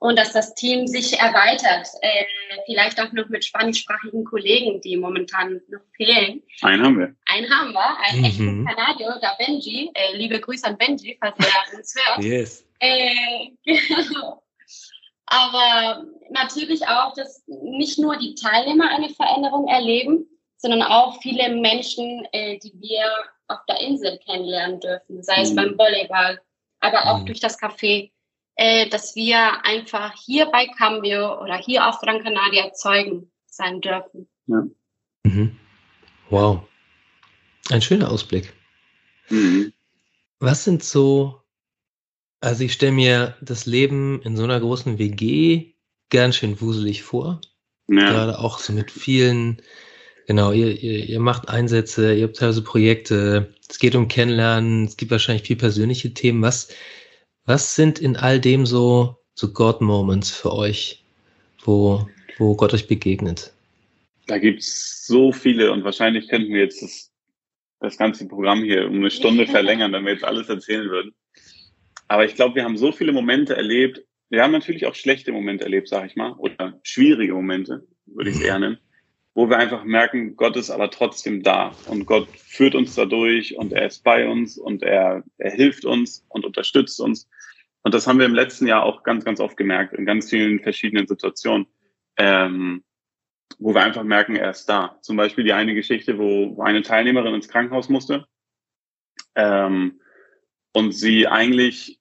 Und 0.00 0.18
dass 0.18 0.32
das 0.32 0.54
Team 0.54 0.88
sich 0.88 1.18
erweitert, 1.18 1.88
äh, 2.02 2.24
vielleicht 2.66 3.00
auch 3.00 3.12
noch 3.12 3.28
mit 3.28 3.44
spanischsprachigen 3.44 4.24
Kollegen, 4.24 4.80
die 4.80 4.96
momentan 4.96 5.60
noch 5.68 5.80
fehlen. 5.96 6.42
Einen 6.62 6.82
haben 6.82 6.98
wir. 6.98 7.14
Einen 7.26 7.50
haben 7.50 7.72
wir, 7.72 7.98
einen 8.00 8.18
mhm. 8.18 8.24
echten 8.24 8.66
Kanadier, 8.66 9.18
der 9.22 9.36
Benji. 9.38 9.90
Äh, 9.94 10.16
liebe 10.16 10.40
Grüße 10.40 10.66
an 10.66 10.76
Benji, 10.76 11.16
falls 11.20 11.36
er 11.38 11.78
uns 11.78 11.94
hört. 11.94 12.24
Yes. 12.24 12.66
Äh, 12.80 13.50
genau. 13.64 14.43
Aber 15.34 16.04
natürlich 16.30 16.86
auch, 16.86 17.12
dass 17.14 17.42
nicht 17.46 17.98
nur 17.98 18.16
die 18.16 18.34
Teilnehmer 18.36 18.88
eine 18.88 19.08
Veränderung 19.08 19.66
erleben, 19.66 20.26
sondern 20.56 20.82
auch 20.82 21.20
viele 21.20 21.54
Menschen, 21.56 22.24
äh, 22.32 22.58
die 22.58 22.72
wir 22.80 23.04
auf 23.48 23.58
der 23.68 23.80
Insel 23.80 24.18
kennenlernen 24.24 24.80
dürfen, 24.80 25.22
sei 25.22 25.42
es 25.42 25.50
mhm. 25.50 25.56
beim 25.56 25.78
Volleyball, 25.78 26.40
aber 26.80 27.06
auch 27.06 27.20
mhm. 27.20 27.26
durch 27.26 27.40
das 27.40 27.60
Café, 27.60 28.12
äh, 28.54 28.88
dass 28.88 29.16
wir 29.16 29.64
einfach 29.64 30.14
hier 30.24 30.46
bei 30.46 30.66
Cambio 30.78 31.42
oder 31.42 31.56
hier 31.56 31.88
auf 31.88 31.98
Gran 31.98 32.22
Canaria 32.22 32.72
Zeugen 32.72 33.30
sein 33.46 33.80
dürfen. 33.80 34.28
Ja. 34.46 34.62
Mhm. 35.24 35.58
Wow. 36.30 36.60
Ein 37.70 37.82
schöner 37.82 38.10
Ausblick. 38.10 38.52
Mhm. 39.30 39.72
Was 40.38 40.64
sind 40.64 40.84
so 40.84 41.43
also 42.44 42.64
ich 42.64 42.74
stelle 42.74 42.92
mir 42.92 43.36
das 43.40 43.66
Leben 43.66 44.20
in 44.22 44.36
so 44.36 44.44
einer 44.44 44.60
großen 44.60 44.98
WG 44.98 45.72
ganz 46.10 46.36
schön 46.36 46.60
wuselig 46.60 47.02
vor. 47.02 47.40
Ja. 47.88 48.10
Gerade 48.10 48.38
auch 48.38 48.58
so 48.58 48.72
mit 48.72 48.90
vielen, 48.90 49.62
genau, 50.26 50.52
ihr, 50.52 50.80
ihr, 50.80 51.06
ihr 51.06 51.20
macht 51.20 51.48
Einsätze, 51.48 52.14
ihr 52.14 52.24
habt 52.24 52.36
teilweise 52.36 52.62
Projekte, 52.62 53.54
es 53.68 53.78
geht 53.78 53.94
um 53.94 54.08
Kennenlernen, 54.08 54.84
es 54.84 54.96
gibt 54.96 55.10
wahrscheinlich 55.10 55.46
viel 55.46 55.56
persönliche 55.56 56.12
Themen. 56.12 56.42
Was, 56.42 56.68
was 57.46 57.74
sind 57.74 57.98
in 57.98 58.16
all 58.16 58.40
dem 58.40 58.66
so, 58.66 59.16
so 59.34 59.52
God-Moments 59.52 60.30
für 60.30 60.52
euch, 60.52 61.02
wo, 61.64 62.06
wo 62.38 62.54
Gott 62.56 62.74
euch 62.74 62.86
begegnet? 62.86 63.52
Da 64.26 64.38
gibt's 64.38 65.06
so 65.06 65.32
viele 65.32 65.72
und 65.72 65.84
wahrscheinlich 65.84 66.28
könnten 66.28 66.52
wir 66.52 66.62
jetzt 66.62 66.82
das, 66.82 67.10
das 67.80 67.98
ganze 67.98 68.26
Programm 68.28 68.62
hier 68.62 68.86
um 68.86 68.96
eine 68.96 69.10
Stunde 69.10 69.46
verlängern, 69.48 69.92
wenn 69.92 70.04
wir 70.04 70.12
jetzt 70.12 70.24
alles 70.24 70.48
erzählen 70.48 70.88
würden. 70.88 71.14
Aber 72.14 72.24
ich 72.24 72.36
glaube, 72.36 72.54
wir 72.54 72.62
haben 72.62 72.76
so 72.76 72.92
viele 72.92 73.10
Momente 73.10 73.56
erlebt. 73.56 74.04
Wir 74.30 74.44
haben 74.44 74.52
natürlich 74.52 74.86
auch 74.86 74.94
schlechte 74.94 75.32
Momente 75.32 75.64
erlebt, 75.64 75.88
sag 75.88 76.06
ich 76.06 76.14
mal, 76.14 76.30
oder 76.34 76.78
schwierige 76.84 77.34
Momente, 77.34 77.88
würde 78.06 78.30
ich 78.30 78.36
es 78.36 78.42
eher 78.42 78.56
nennen, 78.56 78.78
wo 79.34 79.50
wir 79.50 79.58
einfach 79.58 79.82
merken, 79.82 80.36
Gott 80.36 80.54
ist 80.56 80.70
aber 80.70 80.92
trotzdem 80.92 81.42
da 81.42 81.72
und 81.88 82.06
Gott 82.06 82.28
führt 82.36 82.76
uns 82.76 82.94
dadurch 82.94 83.56
und 83.56 83.72
er 83.72 83.86
ist 83.86 84.04
bei 84.04 84.28
uns 84.28 84.56
und 84.56 84.84
er, 84.84 85.24
er 85.38 85.50
hilft 85.50 85.84
uns 85.84 86.24
und 86.28 86.44
unterstützt 86.44 87.00
uns. 87.00 87.28
Und 87.82 87.94
das 87.94 88.06
haben 88.06 88.20
wir 88.20 88.26
im 88.26 88.34
letzten 88.34 88.68
Jahr 88.68 88.84
auch 88.84 89.02
ganz, 89.02 89.24
ganz 89.24 89.40
oft 89.40 89.56
gemerkt, 89.56 89.94
in 89.94 90.06
ganz 90.06 90.30
vielen 90.30 90.60
verschiedenen 90.60 91.08
Situationen. 91.08 91.66
Ähm, 92.16 92.84
wo 93.58 93.74
wir 93.74 93.82
einfach 93.82 94.04
merken, 94.04 94.36
er 94.36 94.50
ist 94.50 94.66
da. 94.66 94.98
Zum 95.00 95.16
Beispiel 95.16 95.42
die 95.42 95.52
eine 95.52 95.74
Geschichte, 95.74 96.16
wo, 96.16 96.56
wo 96.56 96.62
eine 96.62 96.82
Teilnehmerin 96.82 97.34
ins 97.34 97.48
Krankenhaus 97.48 97.88
musste 97.88 98.24
ähm, 99.34 100.00
und 100.72 100.92
sie 100.92 101.26
eigentlich, 101.26 101.98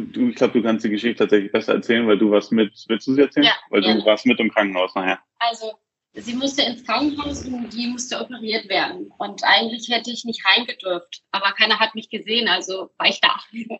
du, 0.00 0.28
ich 0.28 0.36
glaube, 0.36 0.58
du 0.58 0.62
kannst 0.62 0.84
die 0.84 0.90
Geschichte 0.90 1.24
tatsächlich 1.24 1.52
besser 1.52 1.74
erzählen, 1.74 2.06
weil 2.06 2.18
du 2.18 2.30
warst 2.30 2.52
mit, 2.52 2.72
willst 2.88 3.06
du 3.06 3.14
sie 3.14 3.22
erzählen? 3.22 3.46
Ja, 3.46 3.54
weil 3.70 3.84
ja. 3.84 3.94
du 3.94 4.04
warst 4.04 4.26
mit 4.26 4.38
im 4.40 4.50
Krankenhaus 4.50 4.94
nachher. 4.94 5.18
Also, 5.38 5.72
sie 6.14 6.34
musste 6.34 6.62
ins 6.62 6.84
Krankenhaus 6.84 7.44
und 7.44 7.70
die 7.72 7.86
musste 7.88 8.20
operiert 8.20 8.68
werden. 8.68 9.12
Und 9.18 9.42
eigentlich 9.44 9.88
hätte 9.88 10.10
ich 10.10 10.24
nicht 10.24 10.44
heimgedürft. 10.44 11.22
Aber 11.32 11.52
keiner 11.52 11.78
hat 11.78 11.94
mich 11.94 12.08
gesehen, 12.10 12.48
also 12.48 12.90
war 12.98 13.08
ich 13.08 13.20
da 13.20 13.36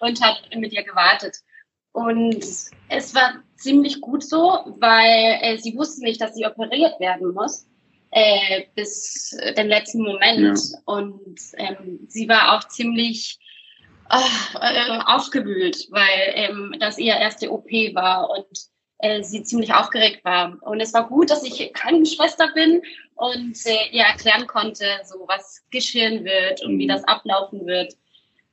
und 0.00 0.20
hat 0.22 0.48
mit 0.56 0.72
ihr 0.72 0.84
gewartet. 0.84 1.36
Und 1.92 2.44
es 2.88 3.14
war 3.14 3.42
ziemlich 3.56 4.00
gut 4.00 4.24
so, 4.24 4.74
weil 4.78 5.38
äh, 5.42 5.58
sie 5.58 5.76
wusste 5.76 6.02
nicht, 6.02 6.20
dass 6.20 6.34
sie 6.34 6.44
operiert 6.44 6.98
werden 6.98 7.32
muss 7.32 7.66
äh, 8.14 8.64
bis 8.74 9.36
den 9.56 9.68
letzten 9.68 10.02
Moment. 10.02 10.58
Ja. 10.58 10.78
Und 10.86 11.38
ähm, 11.56 12.00
sie 12.08 12.28
war 12.28 12.56
auch 12.56 12.68
ziemlich 12.68 13.38
äh, 14.10 14.74
äh, 14.74 15.00
aufgewühlt, 15.06 15.86
weil 15.90 16.32
ähm, 16.34 16.74
das 16.78 16.98
ihr 16.98 17.14
erste 17.16 17.50
OP 17.50 17.70
war 17.94 18.30
und 18.30 18.46
äh, 18.98 19.22
sie 19.22 19.42
ziemlich 19.42 19.72
aufgeregt 19.74 20.24
war. 20.24 20.56
Und 20.62 20.80
es 20.80 20.92
war 20.94 21.08
gut, 21.08 21.30
dass 21.30 21.42
ich 21.44 21.72
Krankenschwester 21.72 22.48
bin 22.54 22.82
und 23.16 23.56
äh, 23.66 23.88
ihr 23.92 24.02
erklären 24.02 24.46
konnte, 24.46 24.86
so 25.04 25.24
was 25.26 25.62
geschehen 25.70 26.24
wird 26.24 26.62
und 26.62 26.78
wie 26.78 26.84
Mhm. 26.84 26.88
das 26.88 27.04
ablaufen 27.04 27.66
wird. 27.66 27.94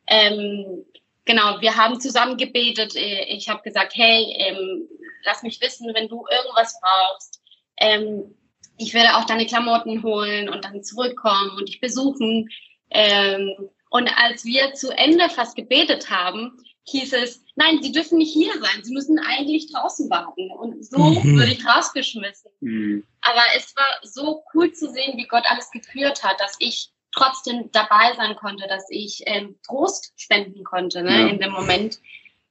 Ähm, 0.08 0.86
genau, 1.26 1.62
wir 1.62 1.76
haben 1.78 2.00
zusammen 2.00 2.38
gebetet. 2.38 2.96
Äh, 2.96 3.26
Ich 3.36 3.50
habe 3.50 3.62
gesagt, 3.62 3.94
hey, 3.96 4.34
ähm, 4.38 4.88
lass 5.26 5.44
mich 5.44 5.62
wissen, 5.62 5.94
wenn 5.94 6.08
du 6.08 6.26
irgendwas 6.32 6.80
brauchst. 6.82 7.42
Ähm, 7.78 8.36
ich 8.78 8.94
werde 8.94 9.16
auch 9.18 9.26
deine 9.26 9.46
Klamotten 9.46 10.02
holen 10.02 10.50
und 10.50 10.66
dann 10.66 10.84
zurückkommen 10.84 11.52
und 11.58 11.70
dich 11.70 11.80
besuchen. 11.80 12.50
Ähm, 12.90 13.70
und 13.91 14.10
als 14.17 14.43
wir 14.45 14.73
zu 14.73 14.89
Ende 14.97 15.30
fast 15.30 15.56
gebetet 15.56 16.10
haben, 16.10 16.58
hieß 16.88 17.13
es, 17.13 17.43
nein, 17.56 17.80
sie 17.84 17.91
dürfen 17.91 18.17
nicht 18.17 18.34
hier 18.34 18.54
sein, 18.54 18.84
sie 18.84 18.93
müssen 18.93 19.19
eigentlich 19.19 19.71
draußen 19.71 20.10
warten. 20.10 20.49
Und 20.51 20.84
so 20.84 20.97
Mhm. 20.97 21.38
wurde 21.38 21.51
ich 21.51 21.63
rausgeschmissen. 21.65 22.51
Mhm. 22.62 23.04
Aber 23.21 23.41
es 23.56 23.75
war 23.75 23.86
so 24.01 24.43
cool 24.54 24.71
zu 24.73 24.89
sehen, 24.91 25.15
wie 25.17 25.27
Gott 25.27 25.43
alles 25.45 25.69
geführt 25.71 26.23
hat, 26.23 26.39
dass 26.39 26.56
ich 26.60 26.89
trotzdem 27.13 27.69
dabei 27.71 28.13
sein 28.17 28.36
konnte, 28.36 28.65
dass 28.67 28.86
ich 28.89 29.21
ähm, 29.27 29.58
Trost 29.67 30.13
spenden 30.15 30.63
konnte 30.63 31.04
ne, 31.04 31.12
Ja. 31.21 31.27
in 31.27 31.39
dem 31.39 31.51
Moment. 31.51 31.99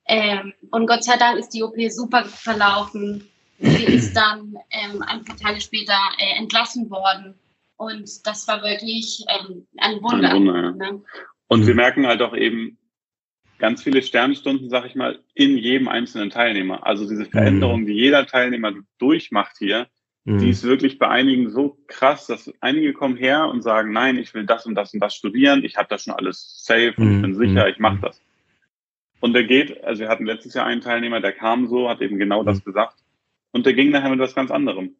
Ähm, 0.06 0.52
und 0.70 0.86
Gott 0.86 1.02
sei 1.04 1.16
Dank 1.16 1.38
ist 1.38 1.50
die 1.50 1.62
OP 1.62 1.74
super 1.90 2.24
verlaufen. 2.26 3.28
Sie 3.58 3.84
ist 3.84 4.14
dann 4.16 4.54
ähm, 4.70 5.02
ein 5.02 5.24
paar 5.24 5.36
Tage 5.38 5.60
später 5.60 5.98
äh, 6.18 6.36
entlassen 6.38 6.90
worden. 6.90 7.38
Und 7.76 8.26
das 8.26 8.46
war 8.46 8.62
wirklich 8.62 9.24
ähm, 9.28 9.66
ein 9.78 10.02
Wunder. 10.02 10.28
Ein 10.30 10.46
Wunder, 10.46 10.60
ja. 10.62 10.70
ne? 10.92 11.02
Und 11.50 11.62
Mhm. 11.62 11.66
wir 11.66 11.74
merken 11.74 12.06
halt 12.06 12.22
auch 12.22 12.34
eben 12.34 12.78
ganz 13.58 13.82
viele 13.82 14.02
Sternstunden, 14.02 14.70
sag 14.70 14.86
ich 14.86 14.94
mal, 14.94 15.18
in 15.34 15.58
jedem 15.58 15.88
einzelnen 15.88 16.30
Teilnehmer. 16.30 16.86
Also 16.86 17.08
diese 17.08 17.26
Veränderung, 17.26 17.86
die 17.86 17.92
jeder 17.92 18.24
Teilnehmer 18.24 18.72
durchmacht 18.98 19.56
hier, 19.58 19.88
die 20.24 20.44
Mhm. 20.44 20.50
ist 20.50 20.62
wirklich 20.62 20.98
bei 20.98 21.08
einigen 21.08 21.50
so 21.50 21.76
krass, 21.88 22.28
dass 22.28 22.52
einige 22.60 22.92
kommen 22.92 23.16
her 23.16 23.48
und 23.48 23.62
sagen, 23.62 23.92
nein, 23.92 24.16
ich 24.16 24.32
will 24.32 24.46
das 24.46 24.64
und 24.64 24.76
das 24.76 24.94
und 24.94 25.00
das 25.00 25.16
studieren, 25.16 25.64
ich 25.64 25.76
habe 25.76 25.88
das 25.88 26.04
schon 26.04 26.14
alles 26.14 26.62
safe 26.64 26.94
und 26.96 27.08
ich 27.10 27.16
Mhm. 27.16 27.22
bin 27.22 27.34
sicher, 27.34 27.68
ich 27.68 27.78
mache 27.80 27.96
Mhm. 27.96 28.00
das. 28.02 28.22
Und 29.18 29.32
der 29.32 29.44
geht, 29.44 29.82
also 29.82 30.02
wir 30.02 30.08
hatten 30.08 30.26
letztes 30.26 30.54
Jahr 30.54 30.66
einen 30.66 30.80
Teilnehmer, 30.80 31.20
der 31.20 31.32
kam 31.32 31.66
so, 31.66 31.88
hat 31.90 32.00
eben 32.00 32.16
genau 32.18 32.44
das 32.44 32.64
gesagt 32.64 33.02
und 33.50 33.66
der 33.66 33.74
ging 33.74 33.90
nachher 33.90 34.10
mit 34.10 34.20
was 34.20 34.36
ganz 34.36 34.52
anderem. 34.52 34.94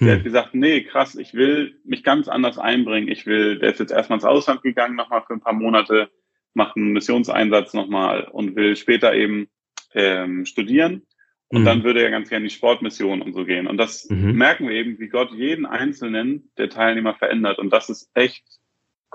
Der 0.00 0.12
hat 0.14 0.20
Mhm. 0.20 0.24
gesagt, 0.24 0.54
nee, 0.54 0.82
krass, 0.82 1.14
ich 1.14 1.34
will 1.34 1.78
mich 1.84 2.02
ganz 2.02 2.28
anders 2.28 2.58
einbringen. 2.58 3.08
Ich 3.08 3.26
will, 3.26 3.58
der 3.58 3.70
ist 3.70 3.78
jetzt 3.80 3.92
erstmal 3.92 4.16
ins 4.18 4.24
Ausland 4.24 4.62
gegangen, 4.62 4.96
nochmal 4.96 5.22
für 5.26 5.34
ein 5.34 5.40
paar 5.40 5.52
Monate, 5.52 6.10
macht 6.54 6.76
einen 6.76 6.92
Missionseinsatz 6.92 7.72
nochmal 7.74 8.24
und 8.24 8.56
will 8.56 8.76
später 8.76 9.14
eben 9.14 9.48
ähm, 9.94 10.44
studieren. 10.46 11.02
Und 11.48 11.60
Mhm. 11.62 11.64
dann 11.66 11.84
würde 11.84 12.02
er 12.02 12.10
ganz 12.10 12.30
gerne 12.30 12.44
in 12.44 12.48
die 12.48 12.54
Sportmission 12.54 13.20
und 13.20 13.34
so 13.34 13.44
gehen. 13.44 13.66
Und 13.66 13.76
das 13.76 14.08
Mhm. 14.08 14.32
merken 14.32 14.66
wir 14.68 14.74
eben, 14.74 14.98
wie 14.98 15.08
Gott 15.08 15.30
jeden 15.32 15.66
einzelnen 15.66 16.50
der 16.56 16.70
Teilnehmer 16.70 17.14
verändert. 17.14 17.58
Und 17.58 17.70
das 17.72 17.90
ist 17.90 18.10
echt 18.14 18.42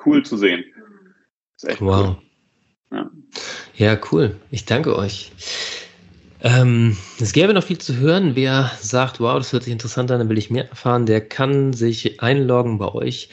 cool 0.05 0.23
zu 0.23 0.37
sehen. 0.37 0.63
Das 1.53 1.63
ist 1.63 1.69
echt 1.71 1.81
Wow. 1.81 2.17
cool. 2.91 2.97
Ja. 2.97 3.11
Ja, 3.75 3.99
cool. 4.11 4.35
Ich 4.51 4.65
danke 4.65 4.95
euch. 4.95 5.31
Ähm, 6.41 6.97
es 7.19 7.33
gäbe 7.33 7.53
noch 7.53 7.63
viel 7.63 7.79
zu 7.79 7.97
hören. 7.97 8.35
Wer 8.35 8.71
sagt, 8.79 9.19
wow, 9.19 9.37
das 9.37 9.51
hört 9.53 9.63
sich 9.63 9.73
interessant 9.73 10.11
an, 10.11 10.19
dann 10.19 10.29
will 10.29 10.37
ich 10.37 10.51
mehr 10.51 10.69
erfahren, 10.69 11.05
der 11.05 11.19
kann 11.21 11.73
sich 11.73 12.21
einloggen 12.21 12.77
bei 12.77 12.93
euch 12.93 13.29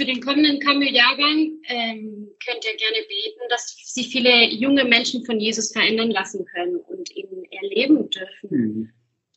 Für 0.00 0.06
den 0.06 0.22
kommenden 0.22 0.60
Cameo-Jahrgang 0.60 1.60
ähm, 1.68 2.30
könnt 2.42 2.64
ihr 2.64 2.74
gerne 2.74 3.06
beten, 3.06 3.40
dass 3.50 3.76
sich 3.84 4.08
viele 4.08 4.46
junge 4.46 4.86
Menschen 4.86 5.26
von 5.26 5.38
Jesus 5.38 5.72
verändern 5.72 6.10
lassen 6.10 6.46
können 6.46 6.76
und 6.76 7.14
ihn 7.14 7.44
erleben 7.50 8.08
dürfen. 8.08 8.48
Mhm. 8.48 8.92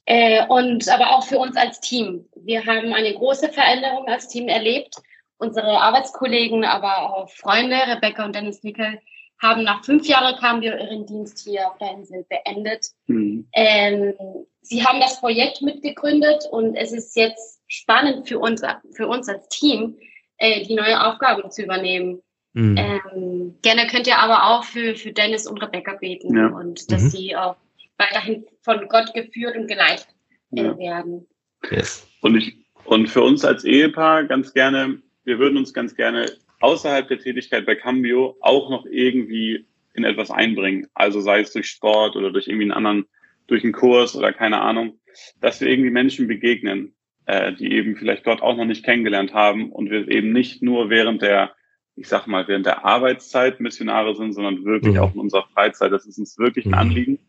Äh, 0.06 0.48
und 0.48 0.88
aber 0.88 1.18
auch 1.18 1.26
für 1.26 1.38
uns 1.38 1.58
als 1.58 1.82
Team. 1.82 2.30
Wir 2.38 2.66
haben 2.66 2.94
eine 2.94 3.14
große 3.14 3.50
Veränderung 3.50 4.08
als 4.08 4.30
Team 4.30 4.48
erlebt. 4.48 4.96
Unsere 5.36 5.82
Arbeitskollegen, 5.82 6.64
aber 6.64 7.14
auch 7.14 7.30
Freunde, 7.30 7.76
Rebecca 7.76 8.24
und 8.24 8.34
Dennis 8.34 8.64
Nickel, 8.64 9.02
haben 9.42 9.64
nach 9.64 9.84
fünf 9.84 10.08
Jahren 10.08 10.40
Cambio 10.40 10.78
ihren 10.78 11.06
Dienst 11.06 11.40
hier 11.44 11.68
auf 11.68 11.78
der 11.80 11.92
Insel 11.92 12.26
beendet. 12.30 12.86
Mhm. 13.08 13.50
Ähm, 13.52 14.14
sie 14.62 14.86
haben 14.86 15.02
das 15.02 15.20
Projekt 15.20 15.62
mitgegründet 15.62 16.46
und 16.50 16.78
es 16.78 16.94
ist 16.94 17.18
jetzt 17.18 17.60
spannend 17.68 18.30
für 18.30 18.40
uns, 18.40 18.62
für 18.94 19.10
uns 19.10 19.28
als 19.28 19.50
Team, 19.50 19.98
äh, 20.38 20.64
die 20.66 20.76
neue 20.76 21.06
Aufgaben 21.06 21.50
zu 21.52 21.64
übernehmen. 21.64 22.22
Mhm. 22.54 22.78
Ähm, 22.78 23.56
gerne 23.62 23.88
könnt 23.88 24.08
ihr 24.08 24.18
aber 24.20 24.48
auch 24.52 24.64
für, 24.64 24.96
für 24.96 25.12
Dennis 25.12 25.48
und 25.48 25.58
Rebecca 25.62 25.94
beten 25.96 26.36
Ja. 26.38 26.48
und 26.48 26.92
dass 26.92 27.04
Mhm. 27.04 27.10
sie 27.10 27.36
auch 27.36 27.56
weiterhin 27.98 28.46
von 28.62 28.88
Gott 28.90 29.14
geführt 29.14 29.56
und 29.56 29.68
geleitet 29.68 30.08
äh, 30.56 30.62
Ja. 30.64 30.78
werden. 30.78 31.28
Yes. 31.72 32.08
Und 32.22 32.36
ich, 32.38 32.56
und 32.86 33.08
für 33.08 33.22
uns 33.24 33.44
als 33.46 33.64
Ehepaar 33.64 34.26
ganz 34.26 34.54
gerne, 34.54 35.02
wir 35.24 35.40
würden 35.40 35.58
uns 35.58 35.74
ganz 35.74 35.96
gerne 35.96 36.26
außerhalb 36.60 37.08
der 37.08 37.20
Tätigkeit 37.20 37.66
bei 37.66 37.76
Cambio 37.76 38.38
auch 38.42 38.70
noch 38.70 38.86
irgendwie 38.86 39.66
in 39.96 40.04
etwas 40.04 40.30
einbringen. 40.32 40.88
Also 40.94 41.22
sei 41.22 41.40
es 41.42 41.54
durch 41.54 41.68
Sport 41.68 42.16
oder 42.16 42.32
durch 42.32 42.48
irgendwie 42.48 42.64
einen 42.66 42.72
anderen, 42.72 43.06
durch 43.48 43.64
einen 43.64 43.74
Kurs 43.74 44.16
oder 44.16 44.32
keine 44.34 44.62
Ahnung, 44.62 45.00
dass 45.42 45.60
wir 45.62 45.68
irgendwie 45.68 45.92
Menschen 45.92 46.28
begegnen, 46.28 46.94
äh, 47.26 47.54
die 47.54 47.72
eben 47.72 47.96
vielleicht 47.96 48.24
Gott 48.24 48.42
auch 48.42 48.56
noch 48.56 48.66
nicht 48.66 48.84
kennengelernt 48.84 49.34
haben 49.34 49.72
und 49.72 49.90
wir 49.90 50.08
eben 50.10 50.32
nicht 50.32 50.62
nur 50.62 50.90
während 50.90 51.22
der, 51.22 51.52
ich 51.96 52.08
sag 52.08 52.28
mal, 52.28 52.48
während 52.48 52.66
der 52.66 52.86
Arbeitszeit 52.86 53.60
Missionare 53.60 54.16
sind, 54.16 54.34
sondern 54.34 54.66
wirklich 54.66 54.96
Mhm. 54.96 55.00
auch 55.00 55.14
in 55.14 55.20
unserer 55.20 55.48
Freizeit. 55.54 55.92
Das 55.92 56.06
ist 56.06 56.18
uns 56.18 56.38
wirklich 56.38 56.66
ein 56.66 56.72
Mhm. 56.72 56.78
Anliegen, 56.78 57.20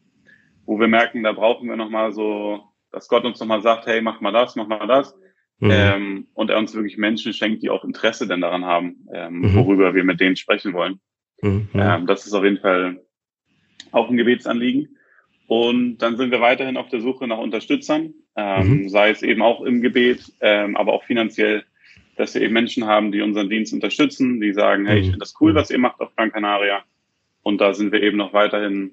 wo 0.66 0.80
wir 0.80 0.88
merken, 0.88 1.22
da 1.22 1.32
brauchen 1.32 1.68
wir 1.68 1.76
nochmal 1.76 2.12
so, 2.12 2.62
dass 2.90 3.08
Gott 3.08 3.24
uns 3.24 3.40
nochmal 3.40 3.62
sagt, 3.62 3.86
hey, 3.86 4.00
mach 4.00 4.20
mal 4.20 4.32
das, 4.32 4.56
mach 4.56 4.66
mal 4.66 4.86
das. 4.86 5.14
Mhm. 5.60 5.70
Ähm, 5.70 6.26
und 6.34 6.50
er 6.50 6.58
uns 6.58 6.74
wirklich 6.74 6.96
Menschen 6.96 7.32
schenkt, 7.32 7.62
die 7.62 7.70
auch 7.70 7.84
Interesse 7.84 8.26
denn 8.26 8.40
daran 8.40 8.64
haben, 8.64 9.06
ähm, 9.14 9.40
Mhm. 9.40 9.54
worüber 9.54 9.94
wir 9.94 10.04
mit 10.04 10.20
denen 10.20 10.36
sprechen 10.36 10.72
wollen. 10.72 10.98
Mhm. 11.42 11.68
Ähm, 11.74 12.06
das 12.06 12.26
ist 12.26 12.32
auf 12.32 12.42
jeden 12.44 12.58
Fall 12.58 13.00
auch 13.92 14.10
ein 14.10 14.16
Gebetsanliegen. 14.16 14.96
Und 15.46 15.98
dann 15.98 16.16
sind 16.16 16.30
wir 16.30 16.40
weiterhin 16.40 16.76
auf 16.76 16.88
der 16.88 17.00
Suche 17.00 17.28
nach 17.28 17.38
Unterstützern, 17.38 18.14
ähm, 18.36 18.82
Mhm. 18.82 18.88
sei 18.88 19.10
es 19.10 19.22
eben 19.22 19.42
auch 19.42 19.62
im 19.62 19.80
Gebet, 19.82 20.32
ähm, 20.40 20.76
aber 20.76 20.92
auch 20.92 21.04
finanziell, 21.04 21.64
dass 22.16 22.34
wir 22.34 22.42
eben 22.42 22.52
Menschen 22.54 22.86
haben, 22.86 23.12
die 23.12 23.20
unseren 23.22 23.48
Dienst 23.50 23.72
unterstützen, 23.72 24.40
die 24.40 24.52
sagen, 24.52 24.86
hey, 24.86 24.98
ich 25.00 25.06
Mhm. 25.06 25.10
finde 25.12 25.24
das 25.24 25.34
cool, 25.40 25.54
was 25.54 25.70
ihr 25.70 25.78
macht 25.78 26.00
auf 26.00 26.14
Gran 26.16 26.32
Canaria. 26.32 26.82
Und 27.42 27.60
da 27.60 27.74
sind 27.74 27.92
wir 27.92 28.02
eben 28.02 28.16
noch 28.16 28.32
weiterhin, 28.32 28.92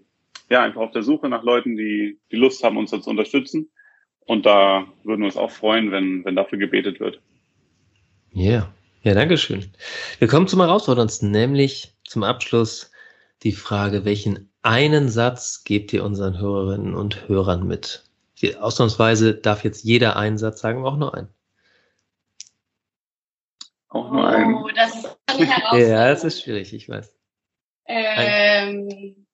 ja, 0.49 0.63
einfach 0.63 0.81
auf 0.81 0.91
der 0.91 1.03
Suche 1.03 1.29
nach 1.29 1.43
Leuten, 1.43 1.75
die, 1.77 2.17
die 2.31 2.35
Lust 2.35 2.63
haben, 2.63 2.77
uns 2.77 2.91
da 2.91 3.01
zu 3.01 3.09
unterstützen. 3.09 3.69
Und 4.25 4.45
da 4.45 4.85
würden 5.03 5.21
wir 5.21 5.25
uns 5.27 5.37
auch 5.37 5.51
freuen, 5.51 5.91
wenn, 5.91 6.23
wenn 6.25 6.35
dafür 6.35 6.57
gebetet 6.59 6.99
wird. 6.99 7.21
Ja, 8.33 8.51
yeah. 8.51 8.73
ja, 9.03 9.13
danke 9.13 9.37
schön. 9.37 9.65
Wir 10.19 10.27
kommen 10.27 10.47
zum 10.47 10.59
Herausforderndsten, 10.61 11.31
nämlich 11.31 11.93
zum 12.05 12.23
Abschluss 12.23 12.91
die 13.43 13.51
Frage, 13.51 14.05
welchen 14.05 14.51
einen 14.61 15.09
Satz 15.09 15.63
gebt 15.63 15.91
ihr 15.93 16.03
unseren 16.03 16.39
Hörerinnen 16.39 16.93
und 16.93 17.27
Hörern 17.27 17.67
mit? 17.67 18.03
Ausnahmsweise 18.57 19.35
darf 19.35 19.63
jetzt 19.63 19.83
jeder 19.83 20.15
einen 20.15 20.37
Satz 20.37 20.61
sagen, 20.61 20.79
aber 20.79 20.93
auch 20.93 20.97
nur 20.97 21.15
einen. 21.15 21.29
Auch 23.89 24.11
nur 24.11 24.27
einen. 24.27 24.55
Oh, 24.55 24.69
das 24.75 24.95
ist 24.95 25.17
eine 25.27 25.45
Herausforderung. 25.45 25.89
ja, 25.89 26.07
das 26.09 26.23
ist 26.23 26.41
schwierig, 26.41 26.73
ich 26.73 26.87
weiß. 26.87 27.15
Ähm, 27.85 29.27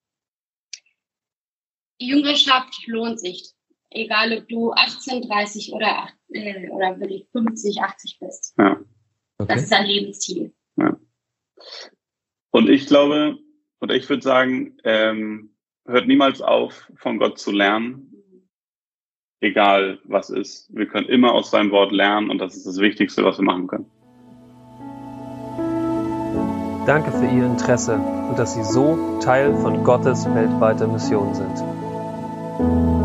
Jüngerschaft 2.00 2.88
lohnt 2.88 3.20
sich. 3.20 3.52
Egal, 3.90 4.38
ob 4.38 4.48
du 4.50 4.74
18, 4.74 5.28
30 5.28 5.72
oder, 5.74 6.10
äh, 6.30 6.70
oder 6.70 7.00
wirklich 7.00 7.28
50, 7.32 7.82
80 7.82 8.20
bist. 8.20 8.54
Ja. 8.58 8.80
Okay. 9.38 9.54
Das 9.54 9.64
ist 9.64 9.74
ein 9.74 9.86
Lebensziel. 9.86 10.54
Ja. 10.76 11.00
Und 12.52 12.70
ich 12.70 12.88
glaube, 12.88 13.38
oder 13.80 13.96
ich 13.96 14.10
würde 14.10 14.24
sagen, 14.24 14.78
ähm, 14.84 15.56
hört 15.86 16.08
niemals 16.08 16.42
auf, 16.42 16.92
von 16.96 17.18
Gott 17.20 17.40
zu 17.40 17.52
lernen. 17.52 18.17
Egal 19.40 20.00
was 20.06 20.30
ist. 20.30 20.68
Wir 20.76 20.88
können 20.88 21.08
immer 21.08 21.34
aus 21.34 21.52
seinem 21.52 21.72
Wort 21.72 21.92
lernen 21.92 22.30
und 22.30 22.40
das 22.40 22.56
ist 22.56 22.66
das 22.66 22.80
Wichtigste, 22.80 23.24
was 23.24 23.38
wir 23.38 23.46
machen 23.46 23.68
können. 23.68 23.86
Danke 26.88 27.12
für 27.12 27.26
Ihr 27.26 27.46
Interesse 27.46 27.96
und 28.30 28.40
dass 28.40 28.56
Sie 28.56 28.64
so 28.64 29.20
Teil 29.22 29.54
von 29.58 29.84
Gottes 29.84 30.26
weltweiter 30.34 30.88
Mission 30.88 31.34
sind. 31.36 32.97